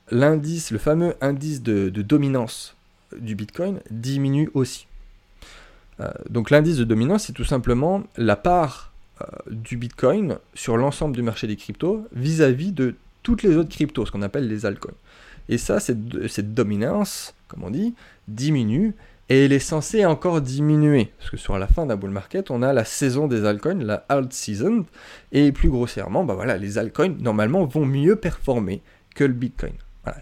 l'indice, 0.10 0.72
le 0.72 0.78
fameux 0.78 1.16
indice 1.22 1.62
de, 1.62 1.90
dominance 1.90 2.76
du 3.18 3.36
Bitcoin 3.36 3.82
diminue 3.92 4.50
aussi. 4.54 4.88
Euh, 6.00 6.10
donc 6.30 6.50
l'indice 6.50 6.78
de 6.78 6.86
dominance, 6.86 7.26
c'est 7.26 7.34
tout 7.34 7.44
simplement 7.44 8.04
la 8.18 8.36
part 8.36 8.94
du 9.52 9.76
Bitcoin 9.76 10.38
sur 10.54 10.78
l'ensemble 10.78 11.14
du 11.14 11.22
marché 11.22 11.46
des 11.46 11.58
cryptos 11.58 12.08
vis-à-vis 12.14 12.72
de 12.72 12.96
toutes 13.22 13.44
les 13.44 13.58
autres 13.58 13.70
cryptos, 13.70 14.06
ce 14.06 14.12
qu'on 14.12 14.22
appelle 14.22 14.48
les 14.48 14.66
altcoins. 14.66 14.94
Et 15.50 15.58
ça, 15.58 15.82
cette 15.82 16.54
dominance, 16.54 17.34
comme 17.50 17.66
on 17.66 17.70
dit, 17.70 17.96
diminue 18.30 18.94
et 19.30 19.46
elle 19.46 19.54
est 19.54 19.60
censée 19.60 20.06
encore 20.06 20.42
diminuer, 20.42 21.12
parce 21.18 21.30
que 21.30 21.38
sur 21.38 21.58
la 21.58 21.68
fin 21.68 21.86
d'un 21.86 21.96
bull 21.96 22.10
market, 22.10 22.52
on 22.52 22.62
a 22.62 22.74
la 22.74 22.84
saison 22.84 23.28
des 23.28 23.46
altcoins, 23.46 23.84
la 23.84 24.06
alt 24.10 24.34
season, 24.34 24.86
et 25.32 25.52
plus 25.52 25.70
grossièrement, 25.70 26.24
bah 26.24 26.34
voilà, 26.34 26.58
les 26.58 26.78
altcoins 26.78 27.16
normalement 27.20 27.66
vont 27.66 27.86
mieux 27.86 28.16
performer 28.16 28.82
que 29.16 29.24
le 29.24 29.34
Bitcoin. 29.34 29.74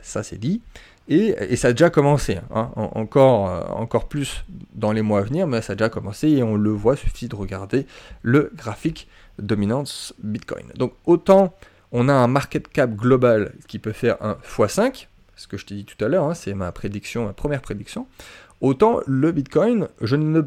Ça 0.02 0.24
c'est 0.24 0.38
dit. 0.38 0.62
Et, 1.10 1.56
ça 1.56 1.70
a 1.70 1.72
déjà 1.72 1.90
commencé, 1.90 2.40
hein, 2.54 2.72
encore, 2.76 3.50
euh, 3.50 3.62
encore 3.82 4.10
plus 4.10 4.44
dans 4.76 4.92
les 4.92 5.02
mois 5.02 5.20
à 5.20 5.22
venir, 5.22 5.48
mais 5.48 5.62
ça 5.62 5.72
a 5.72 5.76
déjà 5.78 5.88
commencé 5.88 6.28
et 6.28 6.44
on 6.44 6.58
le 6.58 6.72
voit, 6.72 6.98
suffit 6.98 7.30
de 7.30 7.36
regarder 7.36 7.88
le 8.24 8.52
graphique 8.54 9.08
dominance 9.40 10.14
Bitcoin. 10.22 10.66
Donc 10.76 10.94
autant 11.06 11.54
on 11.94 12.10
a 12.10 12.14
un 12.14 12.28
market 12.28 12.68
cap 12.68 12.94
global 12.94 13.54
qui 13.70 13.80
peut 13.80 13.94
faire 13.94 14.18
un 14.22 14.38
x5, 14.44 15.08
ce 15.38 15.48
que 15.48 15.56
je 15.56 15.66
t'ai 15.66 15.76
dit 15.76 15.86
tout 15.86 16.04
à 16.04 16.10
l'heure, 16.10 16.26
hein, 16.26 16.34
c'est 16.34 16.54
ma 16.54 16.72
prédiction, 16.74 17.26
ma 17.26 17.34
première 17.34 17.62
prédiction, 17.62 18.08
autant 18.62 19.00
le 19.06 19.32
Bitcoin, 19.32 19.88
je 20.02 20.16
ne, 20.16 20.42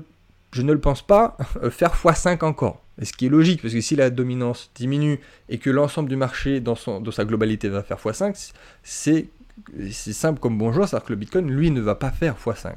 le 0.54 0.78
pense 0.78 1.02
pas 1.02 1.36
faire 1.70 1.94
x5 1.94 2.44
encore. 2.44 2.82
Ce 3.02 3.12
qui 3.12 3.26
est 3.26 3.30
logique, 3.30 3.62
parce 3.62 3.72
que 3.72 3.80
si 3.80 3.96
la 3.96 4.10
dominance 4.10 4.70
diminue 4.74 5.20
et 5.48 5.58
que 5.58 5.70
l'ensemble 5.70 6.08
du 6.08 6.16
marché 6.16 6.60
dans, 6.60 6.74
sa 6.74 7.24
globalité 7.24 7.68
va 7.68 7.82
faire 7.82 7.98
x5, 7.98 8.52
c'est 8.82 9.28
simple 9.90 10.40
comme 10.40 10.58
bonjour, 10.58 10.86
c'est-à-dire 10.86 11.06
que 11.06 11.12
le 11.12 11.18
Bitcoin, 11.18 11.50
lui, 11.50 11.70
ne 11.70 11.80
va 11.80 11.94
pas 11.94 12.10
faire 12.10 12.36
x5. 12.36 12.74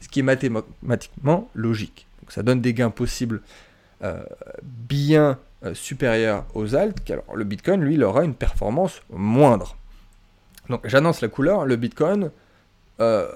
Ce 0.00 0.08
qui 0.08 0.20
est 0.20 0.22
mathématiquement 0.22 1.48
logique. 1.54 2.06
Ça 2.28 2.42
donne 2.42 2.60
des 2.60 2.72
gains 2.72 2.90
possibles 2.90 3.42
euh, 4.02 4.22
bien 4.62 5.38
euh, 5.64 5.74
supérieurs 5.74 6.44
aux 6.54 6.74
altes, 6.74 7.08
alors 7.10 7.36
le 7.36 7.44
Bitcoin, 7.44 7.82
lui, 7.82 7.94
il 7.94 8.02
aura 8.02 8.24
une 8.24 8.34
performance 8.34 9.02
moindre. 9.10 9.76
Donc 10.68 10.80
j'annonce 10.88 11.20
la 11.20 11.28
couleur, 11.28 11.66
le 11.66 11.76
Bitcoin 11.76 12.30
euh, 13.00 13.28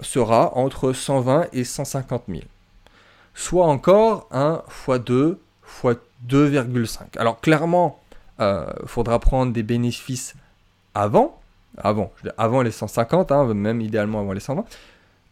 sera 0.00 0.56
entre 0.56 0.92
120 0.92 1.46
et 1.52 1.64
150 1.64 2.24
000. 2.28 2.42
Soit 3.34 3.66
encore 3.66 4.28
un 4.30 4.62
x2, 4.86 5.36
x2,5. 5.82 7.18
Alors 7.18 7.40
clairement, 7.40 8.00
il 8.38 8.64
faudra 8.86 9.18
prendre 9.18 9.52
des 9.52 9.62
bénéfices 9.62 10.34
avant, 10.94 11.38
avant, 11.76 12.12
avant 12.38 12.62
les 12.62 12.70
150, 12.70 13.32
hein, 13.32 13.54
même 13.54 13.80
idéalement 13.80 14.20
avant 14.20 14.32
les 14.32 14.40
120, 14.40 14.64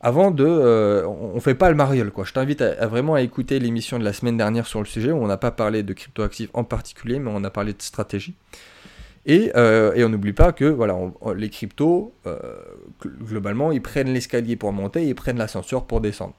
avant 0.01 0.31
de... 0.31 0.45
Euh, 0.45 1.07
on, 1.07 1.41
fait 1.41 1.55
pas 1.55 1.71
le 1.71 1.77
mariole, 1.77 2.11
quoi. 2.11 2.25
Je 2.25 2.33
t'invite 2.35 2.61
à, 2.61 2.87
vraiment 2.87 3.15
à 3.15 3.23
écouter 3.23 3.59
l'émission 3.59 3.99
de 3.99 4.05
la 4.05 4.13
semaine 4.13 4.37
dernière 4.37 4.67
sur 4.67 4.81
le 4.81 4.85
sujet, 4.85 5.11
où 5.11 5.17
on 5.17 5.27
n'a 5.27 5.39
pas 5.39 5.51
parlé 5.51 5.83
de 5.83 5.95
cryptoactifs 5.95 6.51
en 6.53 6.63
particulier, 6.63 7.19
mais 7.19 7.31
on 7.33 7.43
a 7.43 7.51
parlé 7.51 7.73
de 7.73 7.81
stratégie. 7.81 8.35
Et, 9.27 9.53
euh, 9.57 9.95
et 9.95 10.05
on 10.05 10.09
n'oublie 10.09 10.33
pas 10.33 10.53
que 10.53 10.67
voilà, 10.67 10.97
les 11.35 11.49
cryptos, 11.49 12.13
euh, 12.27 12.39
globalement, 13.03 13.73
ils 13.73 13.81
prennent 13.81 14.13
l'escalier 14.13 14.57
pour 14.57 14.73
monter 14.73 15.03
et 15.03 15.09
ils 15.09 15.15
prennent 15.15 15.39
l'ascenseur 15.39 15.87
pour 15.87 16.01
descendre. 16.01 16.35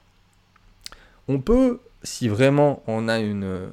On 1.26 1.40
peut, 1.40 1.80
si 2.02 2.28
vraiment 2.28 2.82
on 2.86 3.08
a 3.08 3.18
une, 3.18 3.70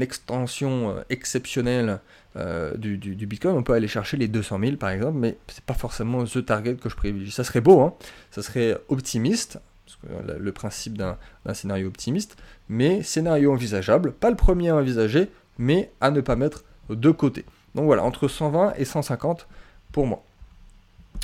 extension 0.00 0.96
exceptionnelle 1.10 2.00
euh, 2.34 2.76
du, 2.76 2.96
Bitcoin, 2.98 3.54
on 3.54 3.62
peut 3.62 3.74
aller 3.74 3.86
chercher 3.86 4.16
les 4.16 4.26
200 4.26 4.58
000 4.58 4.76
par 4.76 4.90
exemple, 4.90 5.16
mais 5.16 5.36
c'est 5.46 5.62
pas 5.62 5.74
forcément 5.74 6.24
the 6.24 6.44
target 6.44 6.74
que 6.74 6.88
je 6.88 6.96
privilégie. 6.96 7.30
Ça 7.30 7.44
serait 7.44 7.60
beau, 7.60 7.80
hein 7.80 7.94
ça 8.32 8.42
serait 8.42 8.76
optimiste, 8.88 9.60
parce 9.86 9.96
que 9.96 10.32
le 10.32 10.52
principe 10.52 10.98
d'un 10.98 11.16
scénario 11.54 11.86
optimiste, 11.86 12.36
mais 12.68 13.04
scénario 13.04 13.52
envisageable, 13.52 14.10
pas 14.10 14.30
le 14.30 14.36
premier 14.36 14.70
à 14.70 14.76
envisager, 14.76 15.28
mais 15.56 15.92
à 16.00 16.10
ne 16.10 16.20
pas 16.20 16.34
mettre 16.34 16.64
de 16.90 17.10
côté. 17.12 17.44
Donc 17.78 17.86
voilà, 17.86 18.02
entre 18.02 18.26
120 18.26 18.72
et 18.76 18.84
150 18.84 19.46
pour 19.92 20.08
moi. 20.08 20.24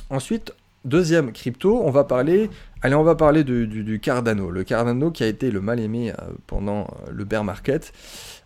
Ensuite, 0.09 0.53
deuxième 0.85 1.33
crypto, 1.33 1.83
on 1.83 1.91
va 1.91 2.05
parler, 2.05 2.49
allez, 2.81 2.95
on 2.95 3.03
va 3.03 3.17
parler 3.17 3.43
du, 3.43 3.99
Cardano. 4.01 4.53
Le 4.53 4.63
Cardano 4.63 5.11
qui 5.11 5.25
a 5.25 5.27
été 5.27 5.51
le 5.51 5.61
mal 5.61 5.81
aimé 5.81 6.13
euh, 6.13 6.15
pendant 6.47 6.83
euh, 6.83 7.11
le 7.11 7.25
bear 7.25 7.43
market. 7.43 7.93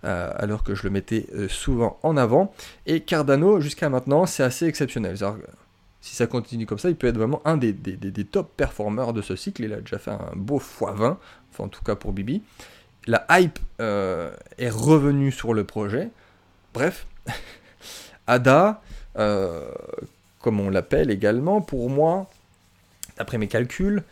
Euh, 0.05 0.33
alors 0.37 0.65
que 0.65 0.75
je 0.75 0.85
le 0.85 0.91
mettais 0.91 1.27
souvent 1.50 1.99
en 2.03 2.17
avant. 2.17 2.50
Et 2.87 3.00
Cardano, 3.00 3.61
jusqu'à 3.61 3.91
maintenant, 3.91 4.25
c'est 4.25 4.43
assez 4.43 4.65
exceptionnel. 4.65 5.19
Si 6.00 6.17
ça 6.17 6.27
continue 6.27 6.65
comme 6.65 6.79
ça, 6.79 6.88
il 6.88 6.97
peut 6.97 7.09
être 7.09 7.19
vraiment 7.19 7.43
un 7.45 7.59
des, 7.59 7.75
top 8.25 8.50
performeurs 8.57 9.12
de 9.12 9.21
ce 9.21 9.37
cycle. 9.37 9.65
Il 9.65 9.75
a 9.75 9.83
déjà 9.83 9.99
fait 9.99 10.12
un 10.12 10.33
beau 10.35 10.61
x20, 10.61 11.17
enfin 11.53 11.65
en 11.65 11.69
tout 11.69 11.85
cas 11.85 11.95
pour 11.95 12.15
Bibi. 12.15 12.41
La 13.07 13.27
hype 13.29 13.59
est 13.79 14.71
revenue 14.71 15.31
sur 15.31 15.53
le 15.53 15.65
projet. 15.65 16.09
Bref, 16.73 17.07
ADA, 18.29 18.81
comme 19.15 20.61
on 20.61 20.71
l'appelle 20.71 21.11
également, 21.11 21.61
pour 21.61 21.91
moi, 21.91 22.31
d'après 23.17 23.39
mes 23.39 23.49
calculs, 23.49 24.05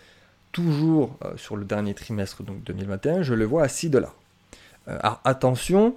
toujours 0.52 1.16
sur 1.36 1.56
le 1.56 1.64
dernier 1.64 1.94
trimestre 1.94 2.42
donc 2.42 2.64
2021, 2.64 3.22
je 3.22 3.34
le 3.34 3.44
vois 3.44 3.62
à 3.62 3.68
6 3.68 3.90
dollars. 3.90 4.14
Euh, 4.88 4.98
alors 5.00 5.20
attention, 5.24 5.94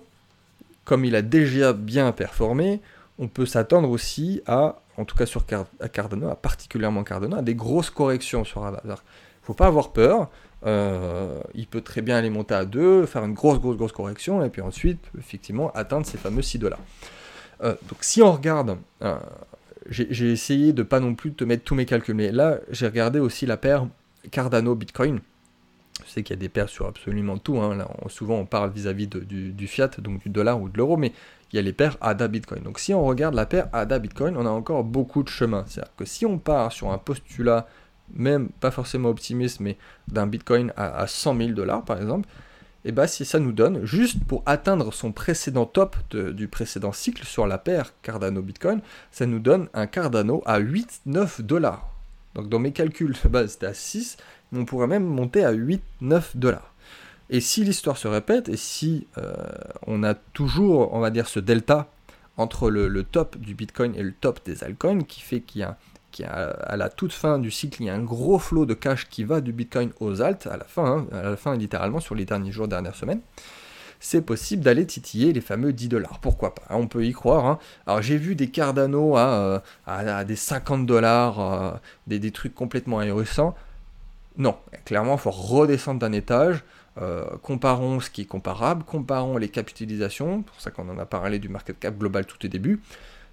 comme 0.86 1.06
il 1.06 1.16
a 1.16 1.22
déjà 1.22 1.74
bien 1.74 2.12
performé, 2.12 2.82
on 3.18 3.28
peut 3.28 3.46
s'attendre 3.46 3.90
aussi 3.90 4.42
à, 4.48 4.80
en 4.98 5.06
tout 5.06 5.16
cas 5.16 5.26
sur 5.26 5.46
Cardano, 5.92 6.30
à 6.30 6.36
particulièrement 6.36 7.04
Cardano, 7.04 7.38
à 7.38 7.42
des 7.42 7.56
grosses 7.56 7.90
corrections 7.90 8.44
sur 8.46 8.62
Il 8.84 8.90
ne 8.90 8.96
faut 9.44 9.54
pas 9.54 9.68
avoir 9.68 9.92
peur. 9.92 10.30
Euh, 10.66 11.40
il 11.54 11.68
peut 11.68 11.82
très 11.82 12.02
bien 12.02 12.18
aller 12.18 12.30
monter 12.30 12.54
à 12.54 12.66
2, 12.66 13.06
faire 13.06 13.24
une 13.24 13.34
grosse, 13.34 13.60
grosse, 13.60 13.78
grosse 13.78 13.92
correction, 13.92 14.44
et 14.44 14.50
puis 14.50 14.62
ensuite, 14.62 15.00
effectivement, 15.18 15.72
atteindre 15.72 16.06
ces 16.06 16.18
fameux 16.18 16.42
6 16.42 16.60
dollars. 16.60 16.80
Euh, 17.64 17.76
donc 17.88 17.98
si 18.02 18.22
on 18.22 18.32
regarde, 18.32 18.78
j'ai 19.90 20.32
essayé 20.32 20.74
de 20.74 20.84
pas 20.84 21.00
non 21.00 21.16
plus 21.16 21.34
te 21.34 21.44
mettre 21.44 21.64
tous 21.64 21.76
mes 21.76 21.86
calculs, 21.86 22.16
mais 22.16 22.32
là, 22.32 22.60
j'ai 22.70 22.88
regardé 22.88 23.20
aussi 23.20 23.46
la 23.46 23.58
paire 23.58 23.88
Cardano-Bitcoin. 24.32 25.20
Je 26.06 26.12
sais 26.12 26.24
qu'il 26.24 26.36
y 26.36 26.40
a 26.40 26.42
des 26.42 26.50
paires 26.50 26.70
sur 26.70 26.88
absolument 26.88 27.38
tout. 27.38 27.60
Hein. 27.60 27.86
souvent, 28.08 28.36
on 28.36 28.46
parle 28.46 28.72
vis-à-vis 28.72 29.08
du, 29.08 29.68
fiat, 29.68 29.90
donc 30.00 30.22
du 30.22 30.30
dollar 30.30 30.60
ou 30.62 30.70
de 30.70 30.78
l'euro, 30.78 30.98
mais 30.98 31.12
il 31.52 31.56
y 31.58 31.60
a 31.60 31.62
les 31.62 31.74
paires 31.74 31.98
ADA 32.02 32.28
Bitcoin. 32.28 32.64
Donc, 32.64 32.80
si 32.80 32.94
on 32.94 33.06
regarde 33.06 33.36
la 33.36 33.46
paire 33.46 33.68
ADA 33.74 34.00
Bitcoin, 34.00 34.38
on 34.38 34.46
a 34.46 34.50
encore 34.50 34.84
beaucoup 34.84 35.24
de 35.24 35.30
chemin. 35.30 35.66
C'est-à-dire 35.68 35.96
que 35.98 36.06
si 36.06 36.26
on 36.26 36.38
part 36.38 36.72
sur 36.72 36.92
un 36.92 36.98
postulat, 36.98 37.68
même 38.14 38.50
pas 38.50 38.72
forcément 38.72 39.10
optimiste, 39.10 39.60
mais 39.60 39.78
d'un 40.08 40.28
Bitcoin 40.28 40.74
à, 40.78 41.06
100 41.06 41.38
000 41.38 41.50
dollars 41.52 41.84
par 41.84 42.02
exemple, 42.02 42.28
et 42.90 42.92
eh 42.92 42.96
bien 42.96 43.06
si 43.06 43.24
ça 43.24 43.38
nous 43.38 43.52
donne, 43.52 43.86
juste 43.86 44.18
pour 44.26 44.42
atteindre 44.48 44.92
son 44.92 45.12
précédent 45.12 45.68
top 45.68 45.96
du 46.12 46.48
précédent 46.48 46.92
cycle 46.92 47.24
sur 47.24 47.46
la 47.46 47.60
paire 47.60 47.94
Cardano 48.02 48.42
Bitcoin, 48.42 48.82
ça 49.12 49.28
nous 49.28 49.38
donne 49.38 49.68
un 49.76 49.86
Cardano 49.86 50.42
à 50.48 50.60
8-9 50.60 51.44
dollars. 51.44 51.88
Donc 52.34 52.50
dans 52.50 52.58
mes 52.58 52.72
calculs 52.72 53.16
de 53.24 53.30
base 53.30 53.52
c'était 53.52 53.68
à 53.68 53.76
6, 53.76 54.18
on 54.54 54.66
pourrait 54.66 54.88
même 54.88 55.06
monter 55.06 55.46
à 55.46 55.54
8-9 55.54 55.80
dollars. 56.34 56.74
Et 57.30 57.42
si 57.42 57.64
l'histoire 57.64 57.96
se 57.96 58.08
répète, 58.08 58.50
et 58.50 58.58
si 58.58 59.06
euh, 59.20 59.36
on 59.86 60.02
a 60.02 60.16
toujours, 60.16 60.92
on 60.92 61.00
va 61.00 61.12
dire, 61.12 61.28
ce 61.28 61.40
delta 61.40 61.92
entre 62.38 62.72
le, 62.72 63.04
top 63.04 63.38
du 63.38 63.54
Bitcoin 63.54 63.94
et 63.94 64.02
le 64.02 64.14
top 64.14 64.40
des 64.46 64.64
altcoins, 64.64 65.04
qui 65.04 65.22
fait 65.22 65.42
qu'il 65.42 65.62
y 65.62 65.64
a, 65.64 65.78
à 66.24 66.78
la 66.78 66.90
toute 66.90 67.14
fin 67.14 67.40
du 67.40 67.52
cycle, 67.52 67.82
il 67.82 67.86
y 67.86 67.90
a 67.90 67.96
un 67.96 68.04
gros 68.04 68.40
flot 68.40 68.66
de 68.66 68.74
cash 68.74 69.08
qui 69.10 69.24
va 69.24 69.42
du 69.42 69.54
Bitcoin 69.54 69.92
aux 70.00 70.22
alt, 70.22 70.48
à 70.48 70.58
la 70.58 70.66
fin, 70.66 70.86
hein, 70.86 71.08
à 71.12 71.24
la 71.24 71.38
fin 71.38 71.56
littéralement 71.56 72.00
sur 72.00 72.16
les 72.16 72.26
derniers 72.26 72.52
jours, 72.52 72.68
dernières 72.68 72.96
semaines, 72.96 73.22
c'est 74.00 74.22
possible 74.22 74.64
d'aller 74.64 74.86
titiller 74.86 75.34
les 75.34 75.42
fameux 75.42 75.74
10 75.74 75.90
dollars. 75.90 76.20
Pourquoi 76.20 76.56
pas? 76.56 76.64
On 76.70 76.88
peut 76.88 77.06
y 77.06 77.12
croire. 77.12 77.46
Hein. 77.46 77.60
Alors 77.86 78.02
j'ai 78.02 78.18
vu 78.18 78.36
des 78.36 78.50
Cardano 78.50 79.18
à, 79.18 79.34
euh, 79.34 79.60
à, 79.86 80.24
des 80.24 80.36
50 80.36 80.86
dollars, 80.86 81.40
euh, 81.40 81.72
des, 82.08 82.32
trucs 82.32 82.56
complètement 82.56 83.00
ahurissants. 83.00 83.56
Non, 84.38 84.58
clairement, 84.86 85.16
il 85.16 85.20
faut 85.20 85.32
redescendre 85.32 86.00
d'un 86.00 86.14
étage. 86.14 86.64
Euh, 87.02 87.26
comparons 87.44 88.00
ce 88.00 88.10
qui 88.10 88.22
est 88.22 88.26
comparable, 88.26 88.84
comparons 88.84 89.38
les 89.38 89.50
capitalisations, 89.50 90.42
pour 90.44 90.60
ça 90.60 90.72
qu'on 90.72 90.90
en 90.90 90.98
a 90.98 91.06
parlé 91.06 91.40
du 91.40 91.48
market 91.48 91.80
cap 91.80 91.98
global 91.98 92.26
tout 92.26 92.44
au 92.46 92.50
début, 92.50 92.82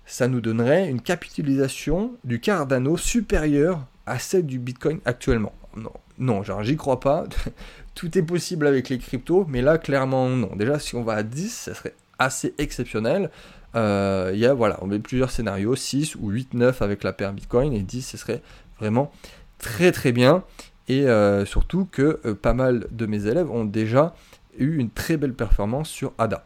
ça 0.06 0.28
nous 0.28 0.40
donnerait 0.40 0.88
une 0.88 1.00
capitalisation 1.00 2.12
du 2.24 2.40
Cardano 2.40 2.96
supérieure 2.96 3.84
à 4.06 4.18
celle 4.18 4.46
du 4.46 4.58
Bitcoin 4.58 5.00
actuellement. 5.04 5.52
Non, 5.76 5.92
non 6.18 6.42
j'y 6.62 6.76
crois 6.76 7.00
pas, 7.00 7.24
tout 7.94 8.16
est 8.16 8.22
possible 8.22 8.66
avec 8.66 8.88
les 8.88 8.98
cryptos, 8.98 9.44
mais 9.48 9.60
là 9.60 9.78
clairement 9.78 10.28
non. 10.28 10.54
Déjà 10.56 10.78
si 10.78 10.94
on 10.94 11.02
va 11.02 11.14
à 11.14 11.22
10, 11.22 11.52
ça 11.52 11.74
serait 11.74 11.94
assez 12.18 12.54
exceptionnel. 12.58 13.30
Euh, 13.74 14.30
il 14.32 14.38
y 14.38 14.46
a 14.46 14.54
voilà, 14.54 14.78
on 14.80 14.86
met 14.86 15.00
plusieurs 15.00 15.30
scénarios, 15.30 15.76
6 15.76 16.14
ou 16.14 16.30
8, 16.30 16.54
9 16.54 16.80
avec 16.80 17.02
la 17.02 17.12
paire 17.12 17.32
Bitcoin, 17.32 17.72
et 17.72 17.82
10 17.82 18.02
ce 18.02 18.16
serait 18.16 18.42
vraiment 18.78 19.12
très 19.58 19.92
très 19.92 20.12
bien 20.12 20.44
et 20.88 21.08
euh, 21.08 21.44
surtout 21.44 21.88
que 21.90 22.20
euh, 22.24 22.34
pas 22.34 22.54
mal 22.54 22.86
de 22.90 23.06
mes 23.06 23.26
élèves 23.26 23.50
ont 23.50 23.64
déjà 23.64 24.14
eu 24.58 24.76
une 24.76 24.90
très 24.90 25.16
belle 25.16 25.34
performance 25.34 25.88
sur 25.88 26.12
ADA. 26.18 26.44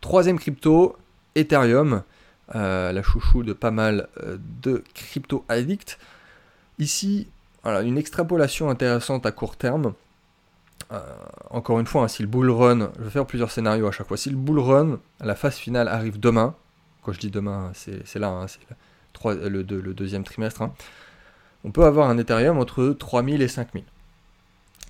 Troisième 0.00 0.38
crypto, 0.38 0.96
Ethereum, 1.34 2.02
euh, 2.54 2.92
la 2.92 3.02
chouchou 3.02 3.42
de 3.42 3.52
pas 3.52 3.70
mal 3.70 4.08
de 4.62 4.82
crypto 4.94 5.44
addicts. 5.48 5.98
Ici, 6.78 7.28
une 7.64 7.98
extrapolation 7.98 8.68
intéressante 8.70 9.26
à 9.26 9.32
court 9.32 9.56
terme. 9.56 9.94
encore 11.50 11.80
une 11.80 11.86
fois, 11.86 12.04
hein, 12.04 12.08
si 12.08 12.22
le 12.22 12.28
bull 12.28 12.50
run, 12.50 12.90
je 12.98 13.04
vais 13.04 13.10
faire 13.10 13.26
plusieurs 13.26 13.50
scénarios 13.50 13.86
à 13.86 13.92
chaque 13.92 14.08
fois. 14.08 14.16
Si 14.16 14.30
le 14.30 14.36
bull 14.36 14.58
run, 14.58 14.98
la 15.20 15.34
phase 15.34 15.56
finale 15.56 15.88
arrive 15.88 16.20
demain, 16.20 16.54
quand 17.02 17.12
je 17.12 17.20
dis 17.20 17.30
demain, 17.30 17.72
c'est 17.74 18.18
là, 18.18 18.28
hein, 18.28 18.46
c'est 18.48 18.60
le, 19.24 19.62
le, 19.62 19.94
deuxième 19.94 20.24
trimestre. 20.24 20.62
Hein, 20.62 20.72
on 21.64 21.70
peut 21.70 21.84
avoir 21.84 22.10
un 22.10 22.18
Ethereum 22.18 22.58
entre 22.58 22.88
3000 22.90 23.42
et 23.42 23.48
5000. 23.48 23.84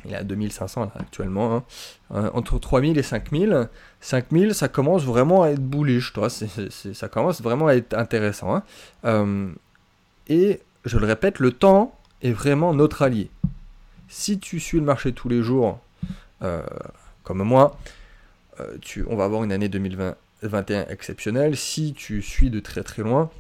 Il 0.04 0.12
est 0.12 0.16
à 0.16 0.24
2500 0.24 0.92
actuellement. 0.98 1.56
Hein. 1.56 1.64
Euh, 2.12 2.30
entre 2.34 2.58
3000 2.58 2.98
et 2.98 3.02
5000, 3.02 3.68
5000, 4.00 4.54
ça 4.54 4.68
commence 4.68 5.04
vraiment 5.04 5.42
à 5.42 5.48
être 5.48 5.62
bullish, 5.62 6.12
toi. 6.12 6.28
ça 6.28 7.08
commence 7.08 7.40
vraiment 7.40 7.68
à 7.68 7.74
être 7.74 7.94
intéressant. 7.96 8.54
Hein. 8.54 8.62
Euh, 9.04 9.48
Et 10.28 10.60
je 10.84 10.98
le 10.98 11.06
répète, 11.06 11.38
le 11.38 11.52
temps 11.52 11.98
est 12.22 12.32
vraiment 12.32 12.74
notre 12.74 13.02
allié. 13.02 13.30
Si 14.08 14.38
tu 14.38 14.60
suis 14.60 14.78
le 14.78 14.84
marché 14.84 15.12
tous 15.12 15.28
les 15.28 15.42
jours, 15.42 15.80
euh, 16.42 16.62
comme 17.22 17.42
moi, 17.42 17.78
on 19.08 19.16
va 19.16 19.24
avoir 19.24 19.42
une 19.42 19.52
année 19.52 19.68
2021 19.68 20.86
exceptionnelle. 20.88 21.56
Si 21.56 21.94
tu 21.94 22.22
suis 22.22 22.50
de 22.50 22.60
très 22.60 22.82
très 22.82 23.02
loin, 23.02 23.30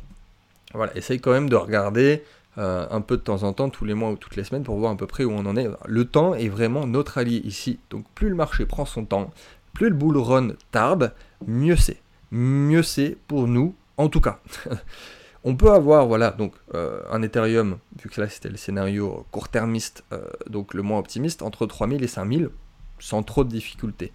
voilà, 0.72 0.96
essaye 0.96 1.20
quand 1.20 1.30
même 1.30 1.48
de 1.48 1.56
regarder 1.56 2.24
euh, 2.58 2.86
un 2.90 3.00
peu 3.00 3.16
de 3.16 3.22
temps 3.22 3.42
en 3.42 3.52
temps, 3.52 3.68
tous 3.68 3.84
les 3.84 3.94
mois 3.94 4.10
ou 4.10 4.16
toutes 4.16 4.36
les 4.36 4.44
semaines, 4.44 4.62
pour 4.62 4.76
voir 4.78 4.92
à 4.92 4.96
peu 4.96 5.06
près 5.06 5.24
où 5.24 5.32
on 5.32 5.46
en 5.46 5.56
est. 5.56 5.68
Le 5.86 6.04
temps 6.04 6.34
est 6.34 6.48
vraiment 6.48 6.86
notre 6.86 7.18
allié 7.18 7.40
ici. 7.44 7.80
Donc 7.90 8.04
plus 8.14 8.28
le 8.28 8.36
marché 8.36 8.64
prend 8.64 8.84
son 8.84 9.04
temps, 9.04 9.32
plus 9.72 9.88
le 9.88 9.94
bull 9.94 10.16
run 10.16 10.50
tarde, 10.70 11.12
mieux 11.46 11.76
c'est. 11.76 12.00
Mieux 12.30 12.82
c'est 12.82 13.16
pour 13.28 13.48
nous, 13.48 13.74
en 13.96 14.08
tout 14.08 14.20
cas. 14.20 14.38
on 15.44 15.56
peut 15.56 15.72
avoir, 15.72 16.06
voilà, 16.06 16.30
donc 16.30 16.54
euh, 16.74 17.00
un 17.10 17.22
Ethereum, 17.22 17.78
vu 18.02 18.08
que 18.08 18.20
là 18.20 18.28
c'était 18.28 18.48
le 18.48 18.56
scénario 18.56 19.26
court-termiste, 19.30 20.04
euh, 20.12 20.22
donc 20.48 20.74
le 20.74 20.82
moins 20.82 20.98
optimiste, 20.98 21.42
entre 21.42 21.66
3000 21.66 22.02
et 22.02 22.08
5000, 22.08 22.50
sans 22.98 23.22
trop 23.22 23.44
de 23.44 23.50
difficultés. 23.50 24.12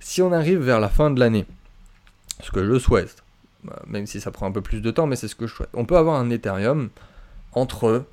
Si 0.00 0.20
on 0.22 0.32
arrive 0.32 0.58
vers 0.58 0.80
la 0.80 0.88
fin 0.88 1.10
de 1.10 1.18
l'année, 1.18 1.46
ce 2.42 2.50
que 2.50 2.64
je 2.66 2.78
souhaite, 2.78 3.22
même 3.86 4.06
si 4.06 4.20
ça 4.20 4.30
prend 4.30 4.46
un 4.46 4.52
peu 4.52 4.60
plus 4.60 4.80
de 4.80 4.90
temps, 4.90 5.06
mais 5.06 5.16
c'est 5.16 5.28
ce 5.28 5.34
que 5.34 5.46
je 5.46 5.54
souhaite, 5.54 5.70
on 5.72 5.86
peut 5.86 5.96
avoir 5.96 6.20
un 6.20 6.30
Ethereum 6.30 6.90
entre, 7.56 8.04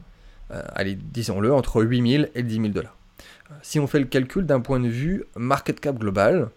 euh, 0.52 0.64
allez, 0.74 0.96
disons-le, 0.96 1.54
entre 1.54 1.84
8000 1.84 2.32
et 2.34 2.42
10 2.42 2.56
000 2.56 2.68
dollars. 2.70 2.96
Euh, 3.52 3.56
si 3.62 3.80
on 3.80 3.86
fait 3.86 4.00
le 4.00 4.06
calcul 4.06 4.48
d'un 4.48 4.62
point 4.62 4.80
de 4.80 4.88
vue 4.88 5.26
market 5.36 5.80
cap 5.80 6.00
global, 6.00 6.50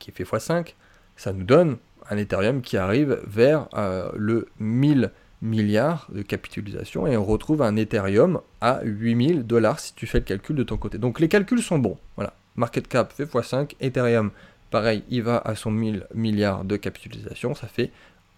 qui 0.00 0.10
fait 0.10 0.24
x5, 0.24 0.74
ça 1.16 1.32
nous 1.32 1.44
donne 1.44 1.76
un 2.10 2.16
Ethereum 2.16 2.62
qui 2.62 2.76
arrive 2.76 3.20
vers 3.26 3.68
euh, 3.74 4.10
le 4.16 4.48
1000 4.58 5.12
milliards 5.42 6.08
de 6.12 6.22
capitalisation 6.22 7.06
et 7.06 7.16
on 7.16 7.24
retrouve 7.24 7.62
un 7.62 7.76
Ethereum 7.76 8.40
à 8.60 8.80
8000 8.84 9.44
dollars 9.44 9.80
si 9.80 9.92
tu 9.94 10.06
fais 10.06 10.18
le 10.18 10.24
calcul 10.24 10.56
de 10.56 10.62
ton 10.62 10.76
côté. 10.76 10.98
Donc 10.98 11.20
les 11.20 11.28
calculs 11.28 11.62
sont 11.62 11.78
bons. 11.78 11.98
Voilà. 12.16 12.32
Market 12.56 12.86
cap 12.88 13.12
fait 13.12 13.24
x5, 13.24 13.74
Ethereum, 13.80 14.30
pareil, 14.70 15.04
il 15.10 15.22
va 15.22 15.38
à 15.38 15.54
son 15.54 15.70
1000 15.70 16.06
milliards 16.14 16.64
de 16.64 16.76
capitalisation, 16.76 17.54
ça 17.54 17.66
fait 17.66 17.90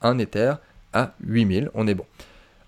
un 0.03 0.19
Ether 0.19 0.55
à 0.93 1.15
8000, 1.25 1.71
on 1.75 1.87
est 1.87 1.95
bon. 1.95 2.07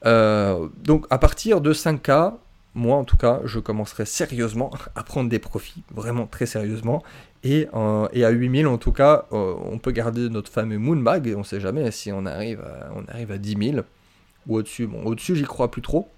Euh, 0.07 0.69
donc 0.85 1.07
à 1.11 1.19
partir 1.19 1.61
de 1.61 1.73
5K, 1.73 2.35
moi 2.75 2.97
en 2.97 3.05
tout 3.05 3.17
cas, 3.17 3.41
je 3.45 3.59
commencerai 3.59 4.07
sérieusement 4.07 4.71
à 4.95 5.03
prendre 5.03 5.29
des 5.29 5.39
profits, 5.39 5.83
vraiment 5.93 6.27
très 6.27 6.47
sérieusement. 6.47 7.03
Et, 7.43 7.69
euh, 7.75 8.07
à 8.07 8.31
8000 8.31 8.67
en 8.67 8.79
tout 8.79 8.93
cas, 8.93 9.27
euh, 9.33 9.55
on 9.65 9.79
peut 9.79 9.93
garder 9.93 10.29
notre 10.29 10.51
fameux 10.51 10.79
Moonbag, 10.79 11.35
on 11.37 11.45
sait 11.45 11.61
jamais 11.61 11.91
si 11.91 12.13
on 12.13 12.27
arrive 12.27 12.61
à, 12.61 12.91
on 12.95 13.05
arrive 13.11 13.33
à 13.33 13.39
10 13.39 13.73
000 13.73 13.85
ou 14.47 14.57
au-dessus. 14.57 14.87
Bon, 14.87 15.03
au-dessus, 15.05 15.37
j'y 15.37 15.45
crois 15.45 15.71
plus 15.71 15.83
trop. 15.83 16.09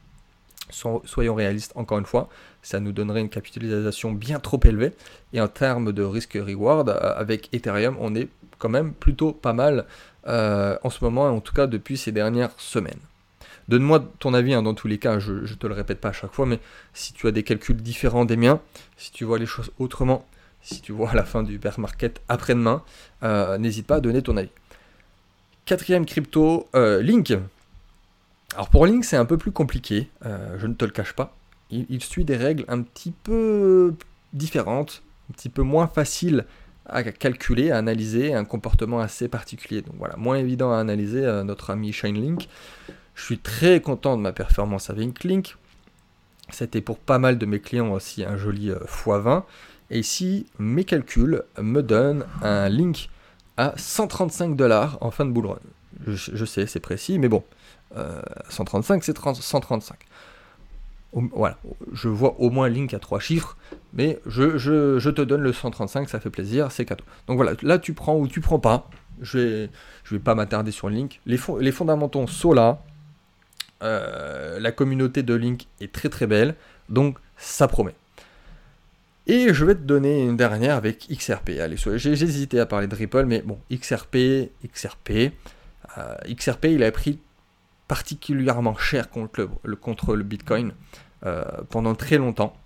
soyons 0.70 1.34
réalistes, 1.34 1.72
encore 1.74 1.98
une 1.98 2.06
fois, 2.06 2.28
ça 2.62 2.80
nous 2.80 2.92
donnerait 2.92 3.20
une 3.20 3.30
capitalisation 3.30 4.12
bien 4.12 4.38
trop 4.38 4.60
élevée. 4.64 4.92
Et 5.32 5.40
en 5.40 5.48
termes 5.48 5.92
de 5.92 6.02
risque-reward, 6.02 6.90
avec 6.90 7.48
Ethereum, 7.54 7.96
on 8.00 8.14
est 8.14 8.28
quand 8.58 8.68
même 8.68 8.92
plutôt 8.92 9.32
pas 9.32 9.54
mal 9.54 9.86
en 10.26 10.90
ce 10.90 11.02
moment, 11.02 11.26
en 11.28 11.40
tout 11.40 11.54
cas 11.54 11.66
depuis 11.66 11.96
ces 11.96 12.12
dernières 12.12 12.52
semaines. 12.58 13.00
Donne-moi 13.68 14.02
ton 14.18 14.32
avis, 14.32 14.54
hein, 14.54 14.62
dans 14.62 14.74
tous 14.74 14.88
les 14.88 14.98
cas, 14.98 15.18
je 15.18 15.32
ne 15.32 15.46
te 15.46 15.66
le 15.66 15.74
répète 15.74 16.00
pas 16.00 16.08
à 16.08 16.12
chaque 16.12 16.32
fois, 16.32 16.46
mais 16.46 16.58
si 16.94 17.12
tu 17.12 17.26
as 17.26 17.32
des 17.32 17.42
calculs 17.42 17.76
différents 17.76 18.24
des 18.24 18.36
miens, 18.36 18.60
si 18.96 19.12
tu 19.12 19.24
vois 19.24 19.38
les 19.38 19.46
choses 19.46 19.70
autrement, 19.78 20.26
si 20.62 20.80
tu 20.80 20.92
vois 20.92 21.12
la 21.14 21.24
fin 21.24 21.42
du 21.42 21.58
bear 21.58 21.78
market 21.78 22.20
après-demain, 22.28 22.82
euh, 23.22 23.58
n'hésite 23.58 23.86
pas 23.86 23.96
à 23.96 24.00
donner 24.00 24.22
ton 24.22 24.36
avis. 24.36 24.50
Quatrième 25.66 26.06
crypto, 26.06 26.66
euh, 26.74 27.02
Link. 27.02 27.36
Alors 28.54 28.70
pour 28.70 28.86
Link, 28.86 29.04
c'est 29.04 29.18
un 29.18 29.26
peu 29.26 29.36
plus 29.36 29.52
compliqué, 29.52 30.08
euh, 30.24 30.56
je 30.58 30.66
ne 30.66 30.72
te 30.72 30.86
le 30.86 30.90
cache 30.90 31.12
pas. 31.12 31.36
Il, 31.70 32.02
suit 32.02 32.24
des 32.24 32.36
règles 32.36 32.64
un 32.68 32.80
petit 32.80 33.10
peu 33.10 33.92
différentes, 34.32 35.02
un 35.28 35.34
petit 35.34 35.50
peu 35.50 35.60
moins 35.60 35.86
faciles 35.86 36.46
à 36.86 37.02
calculer, 37.02 37.70
à 37.70 37.76
analyser, 37.76 38.32
un 38.32 38.46
comportement 38.46 39.00
assez 39.00 39.28
particulier. 39.28 39.82
Donc 39.82 39.96
voilà, 39.98 40.16
moins 40.16 40.36
évident 40.36 40.72
à 40.72 40.78
analyser 40.78 41.20
notre 41.44 41.68
ami 41.68 41.94
Link. 42.04 42.48
Je 43.18 43.24
suis 43.24 43.38
très 43.38 43.80
content 43.80 44.16
de 44.16 44.22
ma 44.22 44.32
performance 44.32 44.90
avec 44.90 45.24
Link. 45.24 45.56
C'était 46.50 46.80
pour 46.80 46.98
pas 46.98 47.18
mal 47.18 47.36
de 47.36 47.46
mes 47.46 47.58
clients 47.58 47.90
aussi 47.90 48.24
un 48.24 48.36
joli 48.36 48.70
euh, 48.70 48.78
x20. 48.86 49.42
Et 49.90 49.98
ici, 49.98 50.46
mes 50.60 50.84
calculs 50.84 51.42
me 51.60 51.82
donnent 51.82 52.24
un 52.42 52.68
link 52.68 53.10
à 53.56 53.74
135 53.76 54.54
dollars 54.54 54.98
en 55.00 55.10
fin 55.10 55.24
de 55.24 55.32
bull 55.32 55.46
run. 55.46 55.58
Je, 56.06 56.44
sais, 56.44 56.66
c'est 56.66 56.78
précis, 56.78 57.18
mais 57.18 57.28
bon, 57.28 57.42
135, 58.50 58.94
euh, 58.94 59.00
c'est 59.02 59.18
135. 59.18 59.98
voilà, 61.12 61.58
je 61.92 62.08
vois 62.08 62.38
au 62.38 62.50
moins 62.50 62.68
link 62.68 62.94
à 62.94 63.00
trois 63.00 63.18
chiffres, 63.18 63.56
mais 63.94 64.20
je, 64.26 65.10
te 65.10 65.22
donne 65.22 65.40
le 65.40 65.52
135, 65.52 66.08
ça 66.08 66.20
fait 66.20 66.30
plaisir, 66.30 66.70
c'est 66.70 66.84
cadeau. 66.84 67.04
Donc 67.26 67.36
voilà, 67.36 67.54
là 67.62 67.80
tu 67.80 67.94
prends 67.94 68.16
ou 68.16 68.28
tu 68.28 68.40
prends 68.40 68.60
pas. 68.60 68.88
Je 69.20 69.38
vais, 69.38 69.70
je 70.04 70.14
vais 70.14 70.20
pas 70.20 70.36
m'attarder 70.36 70.70
sur 70.70 70.88
link. 70.88 71.20
Les, 71.26 71.40
les 71.58 71.72
fondamentaux 71.72 72.24
sont 72.28 72.52
là. 72.52 72.80
Euh, 73.82 74.58
la 74.58 74.72
communauté 74.72 75.22
de 75.22 75.34
Link 75.34 75.66
est 75.80 75.92
très 75.92 76.08
très 76.08 76.26
belle, 76.26 76.54
donc 76.88 77.18
ça 77.36 77.68
promet. 77.68 77.94
Et 79.26 79.52
je 79.52 79.64
vais 79.64 79.74
te 79.74 79.80
donner 79.80 80.24
une 80.24 80.36
dernière 80.36 80.74
avec 80.74 81.06
XRP. 81.08 81.50
Allez, 81.60 81.76
j'ai 81.76 82.10
hésité 82.10 82.58
à 82.58 82.66
parler 82.66 82.86
de 82.86 82.94
Ripple, 82.94 83.26
mais 83.26 83.42
bon, 83.42 83.58
XRP, 83.70 84.50
XRP, 84.66 85.32
euh, 85.98 86.14
XRP, 86.26 86.66
il 86.66 86.82
a 86.82 86.90
pris 86.90 87.20
particulièrement 87.86 88.76
cher 88.76 89.10
contre 89.10 89.48
le, 89.64 89.76
contre 89.76 90.16
le 90.16 90.24
Bitcoin 90.24 90.72
euh, 91.24 91.44
pendant 91.70 91.94
très 91.94 92.18
longtemps. 92.18 92.56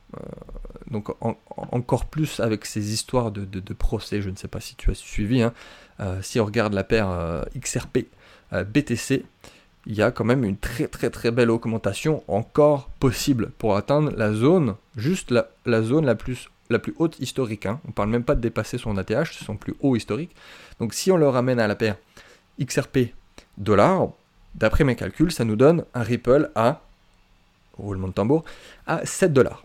donc 0.90 1.08
encore 1.56 2.06
plus 2.06 2.40
avec 2.40 2.64
ces 2.64 2.92
histoires 2.92 3.32
de, 3.32 3.74
procès, 3.74 4.20
je 4.22 4.30
ne 4.30 4.36
sais 4.36 4.48
pas 4.48 4.60
si 4.60 4.76
tu 4.76 4.90
as 4.90 4.94
suivi. 4.94 5.42
Hein. 5.42 5.52
si 6.22 6.38
on 6.40 6.44
regarde 6.44 6.74
la 6.74 6.84
paire 6.84 7.44
XRP 7.56 8.06
BTC, 8.52 9.24
il 9.86 9.94
y 9.94 10.02
a 10.02 10.10
quand 10.10 10.24
même 10.24 10.44
une 10.44 10.56
très 10.56 10.86
très 10.86 11.10
très 11.10 11.30
belle 11.30 11.50
augmentation 11.50 12.22
encore 12.28 12.88
possible 13.00 13.50
pour 13.58 13.76
atteindre 13.76 14.12
la 14.16 14.32
zone, 14.32 14.76
juste 14.96 15.32
la, 15.32 15.82
zone 15.82 16.06
la 16.06 16.14
plus, 16.14 16.48
haute 16.98 17.18
historique. 17.18 17.66
Hein. 17.66 17.80
On 17.84 17.88
ne 17.88 17.92
parle 17.92 18.10
même 18.10 18.24
pas 18.24 18.34
de 18.34 18.40
dépasser 18.40 18.78
son 18.78 18.96
ATH, 18.96 19.32
c'est 19.32 19.44
son 19.44 19.56
plus 19.56 19.74
haut 19.80 19.96
historique. 19.96 20.34
Donc 20.78 20.94
si 20.94 21.10
on 21.10 21.16
le 21.16 21.28
ramène 21.28 21.58
à 21.58 21.66
la 21.66 21.74
paire 21.74 21.96
XRP 22.60 23.12
dollar, 23.58 24.08
d'après 24.54 24.84
mes 24.84 24.96
calculs, 24.96 25.32
ça 25.32 25.44
nous 25.44 25.56
donne 25.56 25.84
un 25.94 26.02
Ripple 26.02 26.50
à, 26.54 26.82
roulement 27.76 28.08
de 28.08 28.12
tambour, 28.12 28.44
à 28.86 29.04
7 29.04 29.32
dollars. 29.32 29.64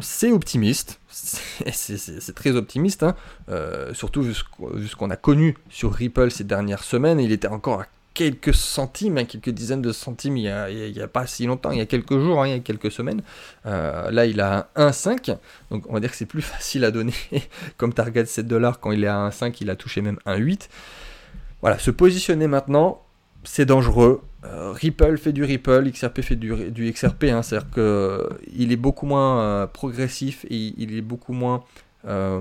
C'est 0.00 0.30
optimiste, 0.30 1.00
c'est 1.10 2.34
très 2.36 2.54
optimiste, 2.54 3.02
hein. 3.02 3.16
euh, 3.48 3.92
surtout 3.94 4.22
vu 4.22 4.32
ce 4.32 4.94
qu'on 4.94 5.10
a 5.10 5.16
connu 5.16 5.56
sur 5.70 5.92
Ripple 5.92 6.30
ces 6.30 6.44
dernières 6.44 6.84
semaines, 6.84 7.18
il 7.18 7.32
était 7.32 7.48
encore 7.48 7.80
à 7.80 7.86
quelques 8.18 8.52
centimes, 8.52 9.16
hein, 9.16 9.24
quelques 9.24 9.50
dizaines 9.50 9.80
de 9.80 9.92
centimes 9.92 10.36
il 10.36 10.42
n'y 10.42 11.00
a, 11.00 11.06
pas 11.06 11.28
si 11.28 11.46
longtemps, 11.46 11.70
il 11.70 11.78
y 11.78 11.80
a 11.80 11.86
quelques 11.86 12.18
jours, 12.18 12.42
hein, 12.42 12.48
il 12.48 12.50
y 12.50 12.56
a 12.56 12.58
quelques 12.58 12.90
semaines. 12.90 13.22
Euh, 13.64 14.10
là, 14.10 14.26
il 14.26 14.40
a 14.40 14.70
1,5, 14.74 15.36
donc 15.70 15.88
on 15.88 15.92
va 15.92 16.00
dire 16.00 16.10
que 16.10 16.16
c'est 16.16 16.26
plus 16.26 16.42
facile 16.56 16.84
à 16.84 16.90
donner 16.90 17.14
comme 17.76 17.94
target 17.94 18.24
7 18.24 18.48
dollars 18.48 18.80
quand 18.80 18.90
il 18.90 19.04
est 19.04 19.06
à 19.06 19.28
1,5, 19.28 19.58
il 19.60 19.70
a 19.70 19.76
touché 19.76 20.02
même 20.02 20.18
1,8. 20.26 20.68
Voilà, 21.60 21.78
se 21.78 21.92
positionner 21.92 22.48
maintenant, 22.48 23.02
c'est 23.44 23.66
dangereux. 23.66 24.20
Euh, 24.44 24.72
Ripple 24.72 25.16
fait 25.16 25.32
du 25.32 25.44
Ripple, 25.44 25.88
XRP 25.88 26.22
fait 26.22 26.36
du, 26.36 26.92
XRP, 26.92 27.24
hein, 27.24 27.42
c'est-à-dire 27.42 27.70
qu'il 27.70 28.72
est 28.72 28.76
beaucoup 28.76 29.06
moins 29.06 29.40
euh, 29.40 29.66
progressif 29.68 30.44
et 30.50 30.74
il 30.76 30.98
est 30.98 31.02
beaucoup 31.02 31.32
moins 31.32 31.62
euh, 32.06 32.40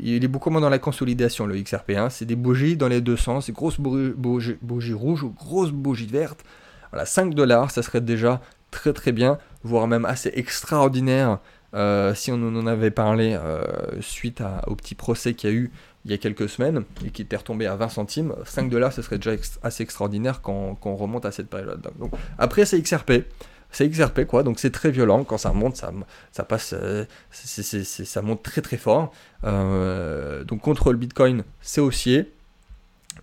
il 0.00 0.24
est 0.24 0.28
beaucoup 0.28 0.50
moins 0.50 0.60
dans 0.60 0.68
la 0.68 0.78
consolidation, 0.78 1.46
le 1.46 1.56
XRP1. 1.56 2.10
C'est 2.10 2.26
des 2.26 2.36
bougies 2.36 2.76
dans 2.76 2.88
les 2.88 3.00
deux 3.00 3.16
sens, 3.16 3.46
des 3.46 3.52
grosses 3.52 3.80
bougies, 3.80 4.92
rouges 4.92 5.22
ou 5.22 5.30
grosses 5.30 5.72
bougies 5.72 6.06
vertes. 6.06 6.44
Voilà, 6.90 7.06
5 7.06 7.34
dollars, 7.34 7.70
ça 7.70 7.82
serait 7.82 8.00
déjà 8.00 8.40
très 8.70 8.92
très 8.92 9.12
bien, 9.12 9.38
voire 9.62 9.86
même 9.86 10.04
assez 10.04 10.30
extraordinaire 10.34 11.38
euh, 11.74 12.14
si 12.14 12.32
on 12.32 12.36
en 12.36 12.66
avait 12.66 12.90
parlé 12.90 13.38
euh, 13.38 13.62
suite 14.00 14.42
au 14.66 14.74
petit 14.74 14.94
procès 14.94 15.34
qu'il 15.34 15.50
y 15.50 15.52
a 15.52 15.56
eu 15.56 15.70
il 16.04 16.10
y 16.10 16.14
a 16.14 16.18
quelques 16.18 16.48
semaines 16.48 16.84
et 17.04 17.10
qui 17.10 17.20
était 17.20 17.36
retombé 17.36 17.66
à 17.66 17.76
20 17.76 17.88
centimes. 17.90 18.34
5 18.44 18.70
dollars, 18.70 18.92
ça 18.92 19.02
serait 19.02 19.18
déjà 19.18 19.32
assez 19.62 19.82
extraordinaire 19.82 20.40
quand, 20.40 20.74
quand, 20.76 20.90
on 20.90 20.96
remonte 20.96 21.26
à 21.26 21.32
cette 21.32 21.50
période. 21.50 21.86
Donc, 21.98 22.12
après, 22.38 22.64
c'est 22.64 22.80
XRP 22.80 23.24
c'est 23.70 23.88
XRP 23.88 24.24
quoi, 24.24 24.42
donc 24.42 24.58
c'est 24.58 24.70
très 24.70 24.90
violent, 24.90 25.24
quand 25.24 25.38
ça 25.38 25.52
monte, 25.52 25.76
ça, 25.76 25.92
ça 26.32 26.44
passe, 26.44 26.74
euh, 26.76 27.04
ça 27.30 28.22
monte 28.22 28.42
très 28.42 28.62
très 28.62 28.76
fort. 28.76 29.12
Euh, 29.44 30.44
donc 30.44 30.62
contre 30.62 30.92
le 30.92 30.98
Bitcoin, 30.98 31.44
c'est 31.60 31.80
haussier. 31.80 32.32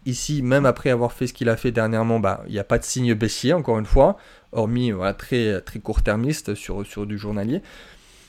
Ici, 0.06 0.44
même 0.44 0.68
après 0.68 0.92
avoir 0.92 1.14
fait 1.14 1.26
ce 1.26 1.34
qu'il 1.34 1.50
a 1.50 1.58
fait 1.58 1.72
dernièrement, 1.72 2.20
bah, 2.20 2.44
il 2.48 2.54
n'y 2.54 2.60
a 2.60 2.64
pas 2.64 2.78
de 2.78 2.84
signe 2.84 3.16
baissier, 3.16 3.54
encore 3.54 3.80
une 3.80 3.88
fois, 3.88 4.18
hormis 4.52 4.92
très, 5.18 5.62
très 5.62 5.80
court-termiste 5.80 6.54
sur, 6.54 6.86
sur 6.86 7.08
du 7.08 7.18
journalier. 7.18 7.64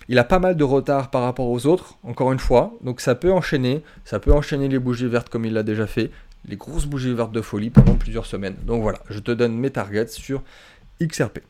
Il 0.09 0.19
a 0.19 0.25
pas 0.25 0.39
mal 0.39 0.57
de 0.57 0.65
retard 0.65 1.11
par 1.11 1.23
rapport 1.23 1.49
aux 1.49 1.67
autres, 1.67 1.99
encore 2.03 2.33
une 2.33 2.39
fois, 2.39 2.73
donc 2.83 3.01
ça 3.01 3.15
peut 3.15 3.33
enchaîner, 3.33 3.83
ça 4.05 4.21
peut 4.21 4.33
enchaîner 4.33 4.69
les 4.69 4.79
bougies 4.79 5.09
vertes 5.09 5.29
comme 5.29 5.45
il 5.45 5.53
l'a 5.53 5.65
déjà 5.65 5.87
fait, 5.87 6.11
les 6.47 6.57
grosses 6.57 6.87
bougies 6.87 7.13
vertes 7.13 7.33
de 7.33 7.43
folie 7.43 7.71
pendant 7.71 7.95
plusieurs 7.95 8.25
semaines. 8.25 8.57
Donc 8.65 8.83
voilà, 8.83 9.01
je 9.11 9.19
te 9.19 9.33
donne 9.33 9.59
mes 9.59 9.71
targets 9.71 10.07
sur 10.07 10.43
XRP. 11.03 11.41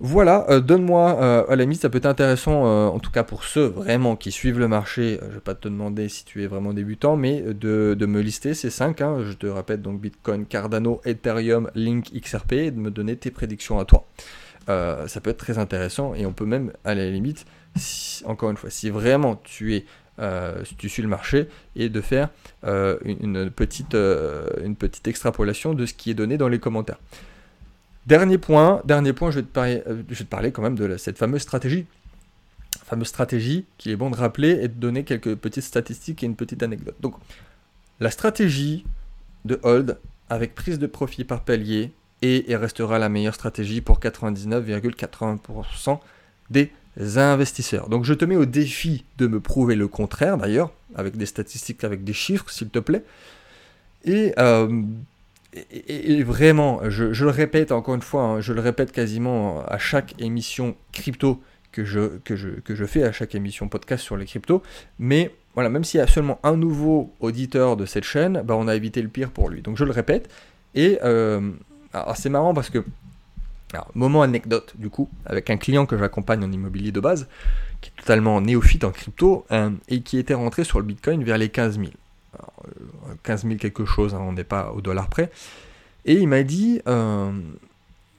Voilà, 0.00 0.46
euh, 0.48 0.60
donne-moi, 0.60 1.18
euh, 1.20 1.44
à 1.48 1.56
la 1.56 1.64
limite, 1.64 1.80
ça 1.80 1.90
peut 1.90 1.98
être 1.98 2.06
intéressant, 2.06 2.66
euh, 2.66 2.86
en 2.86 3.00
tout 3.00 3.10
cas 3.10 3.24
pour 3.24 3.42
ceux 3.42 3.66
vraiment 3.66 4.14
qui 4.14 4.30
suivent 4.30 4.60
le 4.60 4.68
marché. 4.68 5.18
je 5.20 5.26
ne 5.26 5.32
vais 5.32 5.40
pas 5.40 5.56
te 5.56 5.66
demander 5.66 6.08
si 6.08 6.24
tu 6.24 6.44
es 6.44 6.46
vraiment 6.46 6.72
débutant, 6.72 7.16
mais 7.16 7.42
de, 7.42 7.96
me 8.06 8.20
lister 8.20 8.54
ces 8.54 8.70
5. 8.70 9.00
Hein. 9.00 9.24
je 9.26 9.32
te 9.32 9.46
répète 9.48 9.82
donc 9.82 10.00
Bitcoin, 10.00 10.46
Cardano, 10.46 11.00
Ethereum, 11.04 11.68
Link, 11.74 12.12
XRP, 12.14 12.52
et 12.52 12.70
de 12.70 12.78
me 12.78 12.92
donner 12.92 13.16
tes 13.16 13.32
prédictions 13.32 13.80
à 13.80 13.84
toi. 13.84 14.06
ça 14.68 15.20
peut 15.20 15.30
être 15.30 15.38
très 15.38 15.58
intéressant 15.58 16.14
et 16.14 16.26
on 16.26 16.32
peut 16.32 16.46
même, 16.46 16.72
à 16.84 16.94
la 16.94 17.10
limite, 17.10 17.44
encore 18.24 18.50
une 18.50 18.56
fois, 18.56 18.70
si 18.70 18.90
vraiment 18.90 19.34
tu 19.34 19.74
es 19.74 19.84
si 20.64 20.76
tu 20.76 20.88
suis 20.88 21.02
le 21.02 21.08
marché 21.08 21.48
et 21.74 21.88
de 21.88 22.00
faire 22.00 22.28
une 22.64 23.50
petite 23.50 23.96
extrapolation 25.08 25.74
de 25.74 25.86
ce 25.86 25.94
qui 25.94 26.12
est 26.12 26.14
donné 26.14 26.38
dans 26.38 26.48
les 26.48 26.60
commentaires. 26.60 26.98
Dernier 28.08 28.38
point, 28.38 28.80
dernier 28.86 29.12
point, 29.12 29.30
je 29.30 29.40
vais 29.40 29.42
te 29.42 29.52
parler, 29.52 29.82
euh, 29.86 30.02
je 30.08 30.14
vais 30.14 30.24
te 30.24 30.30
parler 30.30 30.50
quand 30.50 30.62
même 30.62 30.76
de 30.76 30.96
cette 30.96 31.18
fameuse 31.18 31.42
stratégie. 31.42 31.84
Fameuse 32.86 33.08
stratégie 33.08 33.66
qu'il 33.76 33.92
est 33.92 33.96
bon 33.96 34.08
de 34.08 34.16
rappeler 34.16 34.52
et 34.62 34.68
de 34.68 34.72
donner 34.72 35.04
quelques 35.04 35.34
petites 35.34 35.64
statistiques 35.64 36.22
et 36.22 36.26
une 36.26 36.34
petite 36.34 36.62
anecdote. 36.62 36.94
Donc, 37.00 37.16
la 38.00 38.10
stratégie 38.10 38.86
de 39.44 39.60
hold 39.62 39.98
avec 40.30 40.54
prise 40.54 40.78
de 40.78 40.86
profit 40.86 41.24
par 41.24 41.44
palier 41.44 41.92
et, 42.22 42.50
et 42.50 42.56
restera 42.56 42.98
la 42.98 43.10
meilleure 43.10 43.34
stratégie 43.34 43.82
pour 43.82 44.00
99,80% 44.00 45.98
des 46.48 46.72
investisseurs. 46.96 47.90
Donc 47.90 48.04
je 48.04 48.14
te 48.14 48.24
mets 48.24 48.36
au 48.36 48.46
défi 48.46 49.04
de 49.18 49.26
me 49.26 49.38
prouver 49.38 49.76
le 49.76 49.86
contraire 49.86 50.38
d'ailleurs, 50.38 50.72
avec 50.94 51.18
des 51.18 51.26
statistiques, 51.26 51.84
avec 51.84 52.04
des 52.04 52.14
chiffres 52.14 52.48
s'il 52.48 52.70
te 52.70 52.78
plaît. 52.78 53.04
Et 54.04 54.32
euh, 54.38 54.82
et, 55.54 56.22
vraiment, 56.22 56.80
je, 56.90 57.24
le 57.24 57.30
répète 57.30 57.72
encore 57.72 57.94
une 57.94 58.02
fois, 58.02 58.22
hein, 58.22 58.40
je 58.40 58.52
le 58.52 58.60
répète 58.60 58.92
quasiment 58.92 59.64
à 59.66 59.78
chaque 59.78 60.14
émission 60.20 60.76
crypto 60.92 61.40
que 61.72 61.84
je, 61.84 62.18
que 62.18 62.36
je, 62.36 62.48
que 62.48 62.74
je 62.74 62.84
fais, 62.84 63.02
à 63.02 63.12
chaque 63.12 63.34
émission 63.34 63.68
podcast 63.68 64.04
sur 64.04 64.16
les 64.16 64.26
cryptos, 64.26 64.62
mais 64.98 65.34
voilà, 65.54 65.70
même 65.70 65.84
s'il 65.84 65.98
y 65.98 66.02
a 66.02 66.06
seulement 66.06 66.38
un 66.42 66.56
nouveau 66.56 67.12
auditeur 67.20 67.76
de 67.76 67.86
cette 67.86 68.04
chaîne, 68.04 68.42
bah, 68.44 68.54
on 68.56 68.68
a 68.68 68.76
évité 68.76 69.02
le 69.02 69.08
pire 69.08 69.30
pour 69.30 69.48
lui. 69.48 69.62
Donc 69.62 69.76
je 69.76 69.84
le 69.84 69.90
répète, 69.90 70.30
et 70.74 70.98
euh, 71.02 71.50
c'est 72.14 72.28
marrant 72.28 72.52
parce 72.54 72.70
que, 72.70 72.84
moment 73.94 74.22
anecdote 74.22 74.74
du 74.78 74.90
coup, 74.90 75.08
avec 75.24 75.50
un 75.50 75.56
client 75.56 75.86
que 75.86 75.96
j'accompagne 75.96 76.44
en 76.44 76.52
immobilier 76.52 76.92
de 76.92 77.00
base, 77.00 77.26
qui 77.80 77.90
est 77.90 78.00
totalement 78.00 78.40
néophyte 78.40 78.84
en 78.84 78.90
crypto, 78.90 79.46
euh, 79.50 79.70
et 79.88 80.02
qui 80.02 80.18
était 80.18 80.34
rentré 80.34 80.64
sur 80.64 80.78
le 80.78 80.84
Bitcoin 80.84 81.24
vers 81.24 81.38
les 81.38 81.48
15 81.48 81.78
000. 81.78 81.90
15 83.22 83.44
000 83.44 83.56
quelque 83.56 83.84
chose, 83.84 84.14
hein, 84.14 84.20
on 84.20 84.32
n'est 84.32 84.44
pas 84.44 84.72
au 84.72 84.80
dollar 84.80 85.08
près. 85.08 85.30
Et 86.04 86.14
il 86.14 86.28
m'a 86.28 86.42
dit, 86.42 86.80
euh, 86.88 87.30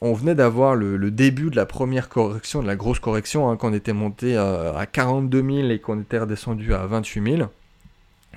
on 0.02 0.14
venait 0.14 0.36
d'avoir 0.36 0.76
le, 0.76 1.12
début 1.12 1.50
de 1.50 1.56
la 1.56 1.66
première 1.66 2.10
correction, 2.10 2.62
de 2.62 2.68
la 2.68 2.76
grosse 2.76 3.00
correction, 3.00 3.50
hein, 3.50 3.58
quand 3.58 3.70
on 3.70 3.74
était 3.74 3.94
monté 3.94 4.38
à 4.38 4.86
42 4.92 5.42
000 5.42 5.70
et 5.70 5.80
qu'on 5.80 6.02
était 6.02 6.20
redescendu 6.20 6.74
à 6.74 6.86
28 6.86 7.38
000. 7.38 7.50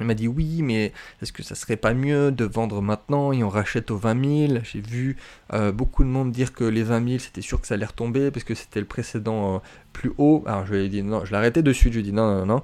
Il 0.01 0.07
m'a 0.07 0.15
dit 0.15 0.27
oui, 0.27 0.63
mais 0.63 0.93
est-ce 1.21 1.33
que 1.33 1.43
ça 1.43 1.55
serait 1.55 1.77
pas 1.77 1.93
mieux 1.93 2.33
de 2.33 2.45
vendre 2.45 2.81
maintenant 2.81 3.33
et 3.33 3.45
on 3.45 3.49
rachète 3.49 3.91
aux 3.91 3.99
20 3.99 4.49
000 4.49 4.61
J'ai 4.65 4.81
vu 4.81 5.17
euh, 5.53 5.71
beaucoup 5.71 6.03
de 6.03 6.09
monde 6.09 6.33
dire 6.33 6.55
que 6.55 6.65
les 6.65 6.83
20 6.83 7.07
000 7.07 7.19
c'était 7.19 7.43
sûr 7.43 7.61
que 7.61 7.67
ça 7.67 7.75
allait 7.75 7.87
retomber 7.87 8.31
parce 8.31 8.45
que 8.45 8.55
c'était 8.55 8.81
le 8.81 8.87
précédent 8.87 9.57
euh, 9.57 9.59
plus 9.93 10.13
haut. 10.17 10.43
Alors 10.47 10.67
je 10.67 10.75
lui 10.75 10.85
ai 10.87 10.89
dit 10.89 11.03
non, 11.03 11.25
je 11.25 11.35
arrêté 11.35 11.63
de 11.63 11.73
suite. 11.73 11.93
Je 11.93 11.99
lui 11.99 12.09
ai 12.09 12.11
dit 12.11 12.17
non, 12.17 12.39
non, 12.39 12.47
non, 12.47 12.63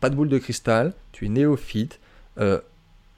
pas 0.00 0.08
de 0.08 0.14
boule 0.14 0.28
de 0.28 0.38
cristal, 0.38 0.94
tu 1.10 1.26
es 1.26 1.28
néophyte, 1.28 1.98
euh, 2.40 2.60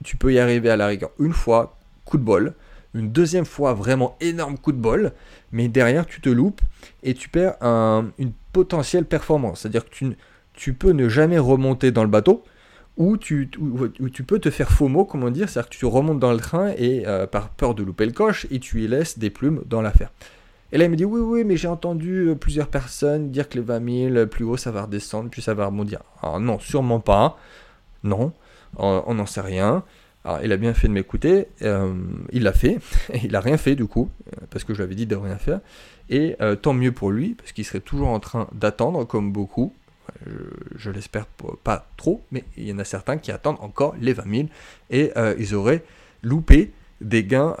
tu 0.03 0.17
peux 0.17 0.33
y 0.33 0.39
arriver 0.39 0.69
à 0.69 0.77
la 0.77 0.87
rigueur 0.87 1.11
une 1.19 1.33
fois, 1.33 1.77
coup 2.05 2.17
de 2.17 2.23
bol, 2.23 2.53
une 2.93 3.11
deuxième 3.11 3.45
fois, 3.45 3.73
vraiment 3.73 4.17
énorme 4.19 4.57
coup 4.57 4.71
de 4.71 4.77
bol, 4.77 5.13
mais 5.51 5.67
derrière 5.67 6.05
tu 6.05 6.21
te 6.21 6.29
loupes 6.29 6.61
et 7.03 7.13
tu 7.13 7.29
perds 7.29 7.55
une 7.61 8.31
potentielle 8.51 9.05
performance. 9.05 9.61
C'est-à-dire 9.61 9.85
que 9.89 10.15
tu, 10.53 10.73
peux 10.73 10.91
ne 10.91 11.07
jamais 11.07 11.39
remonter 11.39 11.91
dans 11.91 12.03
le 12.03 12.09
bateau, 12.09 12.43
ou 12.97 13.17
tu, 13.17 13.49
peux 14.27 14.39
te 14.39 14.49
faire 14.49 14.69
faux 14.69 14.89
mot, 14.89 15.05
comment 15.05 15.29
dire, 15.29 15.49
c'est-à-dire 15.49 15.69
que 15.69 15.75
tu 15.75 15.85
remontes 15.85 16.19
dans 16.19 16.33
le 16.33 16.39
train 16.39 16.73
et 16.77 17.07
euh, 17.07 17.25
par 17.25 17.49
peur 17.49 17.73
de 17.73 17.83
louper 17.83 18.05
le 18.05 18.11
coche, 18.11 18.45
et 18.51 18.59
tu 18.59 18.83
y 18.83 18.87
laisses 18.87 19.17
des 19.17 19.29
plumes 19.29 19.61
dans 19.65 19.81
l'affaire. 19.81 20.11
Et 20.73 20.77
là, 20.77 20.85
il 20.85 20.91
me 20.91 20.95
dit, 20.95 21.05
oui, 21.05 21.19
oui, 21.21 21.43
mais 21.43 21.57
j'ai 21.57 21.67
entendu 21.67 22.29
euh, 22.29 22.35
plusieurs 22.35 22.67
personnes 22.67 23.31
dire 23.31 23.49
que 23.49 23.55
les 23.55 23.63
20 23.63 24.13
000, 24.13 24.25
plus 24.27 24.43
haut, 24.43 24.57
ça 24.57 24.71
va 24.71 24.83
redescendre, 24.83 25.29
puis 25.29 25.41
ça 25.41 25.53
va 25.53 25.65
rebondir. 25.65 26.01
Alors 26.21 26.39
non, 26.39 26.59
sûrement 26.59 26.99
pas. 26.99 27.37
Non 28.03 28.33
on 28.77 29.13
n'en 29.13 29.25
sait 29.25 29.41
rien. 29.41 29.83
Il 30.43 30.51
a 30.51 30.57
bien 30.57 30.73
fait 30.73 30.87
de 30.87 30.93
m'écouter, 30.93 31.47
euh, 31.63 31.93
il 32.31 32.43
l'a 32.43 32.53
fait, 32.53 32.77
il 33.23 33.31
n'a 33.31 33.39
rien 33.39 33.57
fait 33.57 33.75
du 33.75 33.87
coup, 33.87 34.09
parce 34.51 34.63
que 34.63 34.73
je 34.73 34.77
lui 34.77 34.83
avais 34.83 34.95
dit 34.95 35.07
de 35.07 35.15
rien 35.15 35.37
faire, 35.37 35.61
et 36.09 36.35
euh, 36.41 36.55
tant 36.55 36.73
mieux 36.73 36.91
pour 36.91 37.11
lui, 37.11 37.33
parce 37.33 37.51
qu'il 37.53 37.65
serait 37.65 37.79
toujours 37.79 38.09
en 38.09 38.19
train 38.19 38.47
d'attendre, 38.53 39.05
comme 39.05 39.31
beaucoup, 39.31 39.73
je, 40.75 40.91
l'espère 40.91 41.25
pas 41.63 41.87
trop, 41.97 42.21
mais 42.31 42.43
il 42.55 42.67
y 42.67 42.73
en 42.73 42.77
a 42.77 42.83
certains 42.83 43.17
qui 43.17 43.31
attendent 43.31 43.57
encore 43.61 43.95
les 43.99 44.13
20 44.13 44.35
000, 44.35 44.47
et 44.91 45.11
euh, 45.17 45.33
ils 45.39 45.55
auraient 45.55 45.83
loupé 46.21 46.71
des 46.99 47.23
gains 47.23 47.55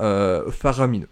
faramineux. 0.51 1.07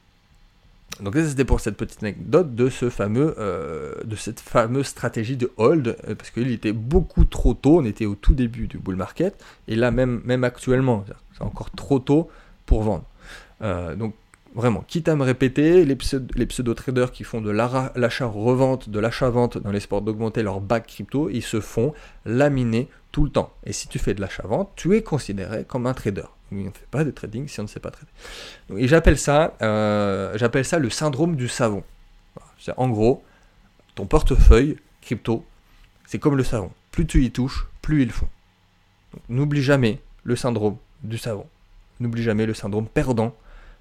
Donc 1.02 1.16
ça 1.16 1.28
c'était 1.28 1.46
pour 1.46 1.60
cette 1.60 1.78
petite 1.78 2.04
anecdote 2.04 2.56
de 2.56 2.70
ce 2.70 2.90
fameux, 2.90 3.36
euh, 3.38 3.96
de 4.04 4.16
cette 4.16 4.40
fameuse 4.40 4.88
stratégie 4.88 5.38
de 5.38 5.52
hold, 5.58 5.96
euh, 6.08 6.16
parce 6.16 6.30
qu'il 6.30 6.52
était 6.52 6.74
beaucoup 6.74 7.24
trop 7.24 7.54
tôt, 7.54 7.80
on 7.80 7.86
était 7.86 8.06
au 8.06 8.16
tout 8.16 8.34
début 8.34 8.68
du 8.68 8.78
bull 8.78 8.96
market, 8.96 9.42
et 9.68 9.76
là 9.76 9.92
même, 9.92 10.22
même 10.26 10.44
actuellement, 10.44 11.06
c'est 11.38 11.44
encore 11.44 11.72
trop 11.72 12.00
tôt 12.00 12.30
pour 12.66 12.84
vendre. 12.84 13.06
Euh, 13.62 13.96
donc 13.96 14.14
vraiment, 14.56 14.84
quitte 14.88 15.08
à 15.08 15.16
me 15.16 15.24
répéter, 15.24 15.86
les, 15.86 15.96
pseudo-traders 15.96 17.12
qui 17.12 17.24
font 17.24 17.40
de 17.40 17.52
l'achat-revente, 17.52 18.90
de 18.90 19.00
l'achat-vente 19.00 19.58
dans 19.58 19.72
l'espoir 19.72 20.02
d'augmenter 20.02 20.44
leur 20.44 20.60
bac 20.60 20.88
crypto, 20.88 21.30
ils 21.30 21.44
se 21.44 21.62
font 21.62 21.94
laminer 22.26 22.90
tout 23.12 23.24
le 23.24 23.30
temps. 23.30 23.54
Et 23.66 23.74
si 23.74 23.88
tu 23.88 24.00
fais 24.00 24.14
de 24.14 24.22
l'achat-vente, 24.22 24.72
tu 24.76 24.96
es 24.96 25.02
considéré 25.02 25.64
comme 25.66 25.88
un 25.88 25.94
trader. 25.94 26.26
On 26.52 26.56
ne 26.56 26.64
fait 26.72 26.88
pas 26.90 27.04
de 27.04 27.12
trading 27.12 27.48
si 27.48 27.60
on 27.60 27.64
ne 27.64 27.68
sait 27.68 27.80
pas 27.80 27.92
trader. 27.92 28.12
et 28.78 28.88
j'appelle 28.88 29.18
ça, 29.18 29.56
euh, 29.62 30.38
j'appelle 30.38 30.66
ça 30.66 30.80
le 30.80 30.90
syndrome 30.90 31.36
du 31.36 31.48
savon. 31.48 31.84
En 32.78 32.90
gros, 32.90 33.24
ton 33.96 34.06
portefeuille 34.06 34.78
crypto, 35.02 35.46
c'est 36.06 36.20
comme 36.20 36.36
le 36.36 36.44
savon. 36.44 36.72
Plus 36.92 37.06
tu 37.06 37.24
y 37.24 37.32
touches, 37.32 37.68
plus 37.82 38.04
il 38.04 38.12
fond. 38.12 38.28
N'oublie 39.30 39.62
jamais 39.62 40.02
le 40.24 40.36
syndrome 40.36 40.78
du 41.04 41.18
savon. 41.18 41.46
N'oublie 42.00 42.24
jamais 42.24 42.46
le 42.46 42.54
syndrome 42.54 42.88
perdant 42.88 43.36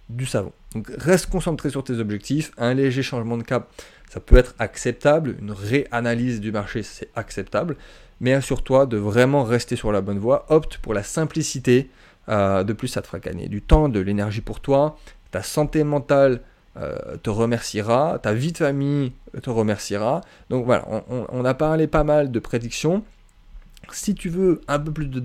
du 0.08 0.26
savon. 0.26 0.52
Donc 0.74 0.90
reste 0.96 1.30
concentré 1.30 1.70
sur 1.70 1.84
tes 1.84 1.94
objectifs. 1.94 2.52
Un 2.56 2.74
léger 2.74 3.02
changement 3.02 3.36
de 3.36 3.42
cap, 3.42 3.70
ça 4.10 4.20
peut 4.20 4.36
être 4.36 4.54
acceptable. 4.58 5.36
Une 5.40 5.52
réanalyse 5.52 6.40
du 6.40 6.52
marché, 6.52 6.82
c'est 6.82 7.10
acceptable. 7.14 7.76
Mais 8.20 8.32
assure-toi 8.32 8.86
de 8.86 8.96
vraiment 8.96 9.44
rester 9.44 9.76
sur 9.76 9.92
la 9.92 10.00
bonne 10.00 10.18
voie. 10.18 10.46
Opte 10.48 10.78
pour 10.78 10.94
la 10.94 11.02
simplicité. 11.02 11.90
Euh, 12.28 12.64
de 12.64 12.72
plus, 12.72 12.88
ça 12.88 13.02
te 13.02 13.06
fera 13.06 13.18
gagner 13.18 13.48
du 13.48 13.62
temps, 13.62 13.88
de 13.88 14.00
l'énergie 14.00 14.40
pour 14.40 14.60
toi. 14.60 14.96
Ta 15.30 15.42
santé 15.42 15.84
mentale 15.84 16.40
euh, 16.76 17.16
te 17.22 17.30
remerciera. 17.30 18.18
Ta 18.22 18.32
vie 18.32 18.52
de 18.52 18.58
famille 18.58 19.12
te 19.42 19.50
remerciera. 19.50 20.20
Donc 20.50 20.64
voilà, 20.64 20.86
on, 21.08 21.44
a 21.44 21.54
parlé 21.54 21.86
pas 21.86 22.04
mal 22.04 22.30
de 22.30 22.38
prédictions. 22.38 23.02
Si 23.92 24.14
tu 24.14 24.28
veux 24.28 24.60
un 24.68 24.78
peu 24.78 24.92
plus 24.92 25.06
de, 25.06 25.20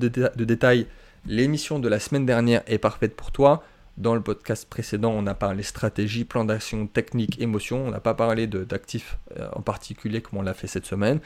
détails, 0.45 0.87
l'émission 1.25 1.79
de 1.79 1.87
la 1.87 1.99
semaine 1.99 2.25
dernière 2.25 2.63
est 2.67 2.77
parfaite 2.77 3.15
pour 3.15 3.31
toi. 3.31 3.63
Dans 3.97 4.15
le 4.15 4.21
podcast 4.21 4.67
précédent, 4.67 5.11
on 5.15 5.27
a 5.27 5.35
parlé 5.35 5.61
stratégie, 5.61 6.23
plan 6.23 6.45
d'action, 6.45 6.87
technique, 6.87 7.39
émotion. 7.39 7.85
On 7.85 7.91
n'a 7.91 7.99
pas 7.99 8.15
parlé 8.15 8.47
d'actifs 8.47 9.19
euh, 9.37 9.47
en 9.53 9.61
particulier 9.61 10.21
comme 10.21 10.39
on 10.39 10.41
l'a 10.41 10.55
fait 10.55 10.67
cette 10.67 10.87
semaine. 10.87 11.19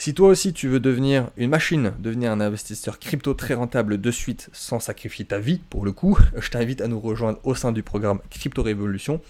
Si 0.00 0.14
toi 0.14 0.28
aussi 0.28 0.52
tu 0.52 0.68
veux 0.68 0.78
devenir 0.78 1.28
une 1.36 1.50
machine, 1.50 1.92
devenir 1.98 2.30
un 2.30 2.40
investisseur 2.40 3.00
crypto 3.00 3.34
très 3.34 3.54
rentable 3.54 4.00
de 4.00 4.10
suite 4.12 4.48
sans 4.52 4.78
sacrifier 4.78 5.24
ta 5.24 5.40
vie 5.40 5.60
pour 5.70 5.84
le 5.84 5.90
coup, 5.90 6.16
je 6.38 6.50
t'invite 6.50 6.80
à 6.80 6.86
nous 6.86 7.00
rejoindre 7.00 7.40
au 7.42 7.56
sein 7.56 7.72
du 7.72 7.82
programme 7.82 8.20
Crypto 8.30 8.62
Révolution 8.62 9.20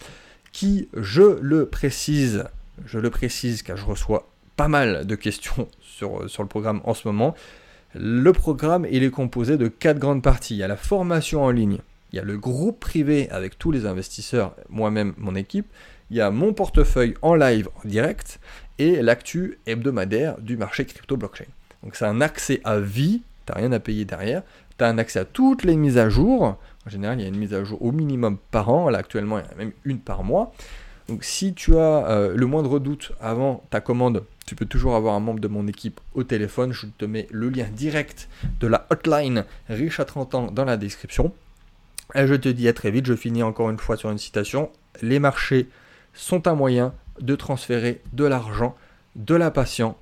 qui, 0.52 0.90
je 0.94 1.40
le 1.40 1.64
précise, 1.64 2.44
je 2.85 2.98
le 2.98 3.09
précise 3.09 3.62
car 3.62 3.78
je 3.78 3.87
reçois 3.87 4.28
pas 4.57 4.68
mal 4.68 5.07
de 5.07 5.14
questions 5.14 5.68
sur, 5.81 6.28
sur 6.28 6.42
le 6.42 6.50
programme 6.50 6.83
en 6.85 6.92
ce 6.92 7.09
moment. 7.09 7.35
Le 7.94 8.35
programme 8.35 8.87
il 8.90 9.02
est 9.02 9.11
composé 9.11 9.57
de 9.57 9.68
quatre 9.68 9.98
grandes 9.98 10.22
parties. 10.22 10.54
Il 10.54 10.59
y 10.59 10.62
a 10.62 10.68
la 10.68 10.76
formation 10.76 11.44
en 11.44 11.50
ligne, 11.50 11.78
il 12.12 12.16
y 12.16 12.18
a 12.18 12.24
le 12.24 12.37
groupe 12.37 12.78
privé 12.78 13.31
avec 13.31 13.59
tous 13.59 13.70
les 13.70 13.87
investisseurs, 13.87 14.54
moi-même, 14.68 15.14
mon 15.16 15.35
équipe, 15.35 15.66
il 16.11 16.18
y 16.18 16.20
a 16.20 16.31
mon 16.31 16.52
portefeuille 16.52 17.14
en 17.22 17.35
live, 17.35 17.70
en 17.83 17.88
direct, 17.88 18.38
et 18.78 19.02
l'actu 19.02 19.58
hebdomadaire 19.66 20.38
du 20.38 20.56
marché 20.56 20.84
crypto-blockchain. 20.84 21.46
Donc 21.82 21.96
c'est 21.96 22.06
un 22.06 22.20
accès 22.20 22.60
à 22.64 22.78
vie, 22.78 23.22
tu 23.46 23.52
rien 23.52 23.72
à 23.72 23.80
payer 23.80 24.04
derrière, 24.04 24.42
tu 24.76 24.84
as 24.84 24.88
un 24.88 24.98
accès 24.98 25.20
à 25.20 25.24
toutes 25.24 25.64
les 25.64 25.76
mises 25.76 25.98
à 25.98 26.08
jour. 26.08 26.56
En 26.86 26.90
général, 26.90 27.18
il 27.18 27.22
y 27.22 27.26
a 27.26 27.28
une 27.28 27.38
mise 27.38 27.54
à 27.54 27.64
jour 27.64 27.82
au 27.82 27.92
minimum 27.92 28.38
par 28.50 28.68
an, 28.68 28.88
là 28.88 28.98
actuellement 28.98 29.38
il 29.38 29.44
y 29.44 29.48
en 29.48 29.52
a 29.52 29.54
même 29.56 29.72
une 29.84 29.98
par 29.98 30.24
mois. 30.24 30.52
Donc 31.08 31.24
si 31.24 31.54
tu 31.54 31.76
as 31.76 32.06
euh, 32.08 32.36
le 32.36 32.46
moindre 32.46 32.78
doute 32.78 33.12
avant 33.20 33.64
ta 33.70 33.80
commande, 33.80 34.24
tu 34.46 34.54
peux 34.54 34.66
toujours 34.66 34.94
avoir 34.94 35.14
un 35.14 35.20
membre 35.20 35.40
de 35.40 35.48
mon 35.48 35.66
équipe 35.66 36.00
au 36.14 36.22
téléphone. 36.22 36.72
Je 36.72 36.86
te 36.86 37.04
mets 37.04 37.26
le 37.30 37.48
lien 37.48 37.66
direct 37.72 38.28
de 38.60 38.66
la 38.66 38.86
hotline 38.90 39.44
riche 39.68 40.00
à 40.00 40.04
30 40.04 40.34
ans 40.34 40.50
dans 40.50 40.64
la 40.64 40.76
description. 40.76 41.32
Et 42.14 42.26
je 42.26 42.34
te 42.34 42.48
dis 42.48 42.68
à 42.68 42.72
très 42.72 42.90
vite, 42.90 43.06
je 43.06 43.14
finis 43.14 43.42
encore 43.42 43.70
une 43.70 43.78
fois 43.78 43.96
sur 43.96 44.10
une 44.10 44.18
citation. 44.18 44.70
Les 45.02 45.18
marchés 45.18 45.68
sont 46.14 46.46
un 46.46 46.54
moyen 46.54 46.94
de 47.20 47.35
transférer 47.35 48.02
de 48.12 48.24
l'argent 48.24 48.74
de 49.16 49.35
la 49.35 49.50
patient 49.50 49.96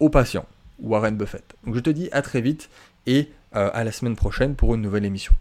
au 0.00 0.08
patient. 0.08 0.46
Warren 0.80 1.16
Buffett. 1.16 1.56
Donc 1.64 1.74
je 1.74 1.80
te 1.80 1.90
dis 1.90 2.08
à 2.12 2.22
très 2.22 2.40
vite 2.40 2.70
et 3.06 3.30
euh, 3.56 3.70
à 3.72 3.84
la 3.84 3.92
semaine 3.92 4.16
prochaine 4.16 4.54
pour 4.54 4.74
une 4.74 4.82
nouvelle 4.82 5.04
émission. 5.04 5.34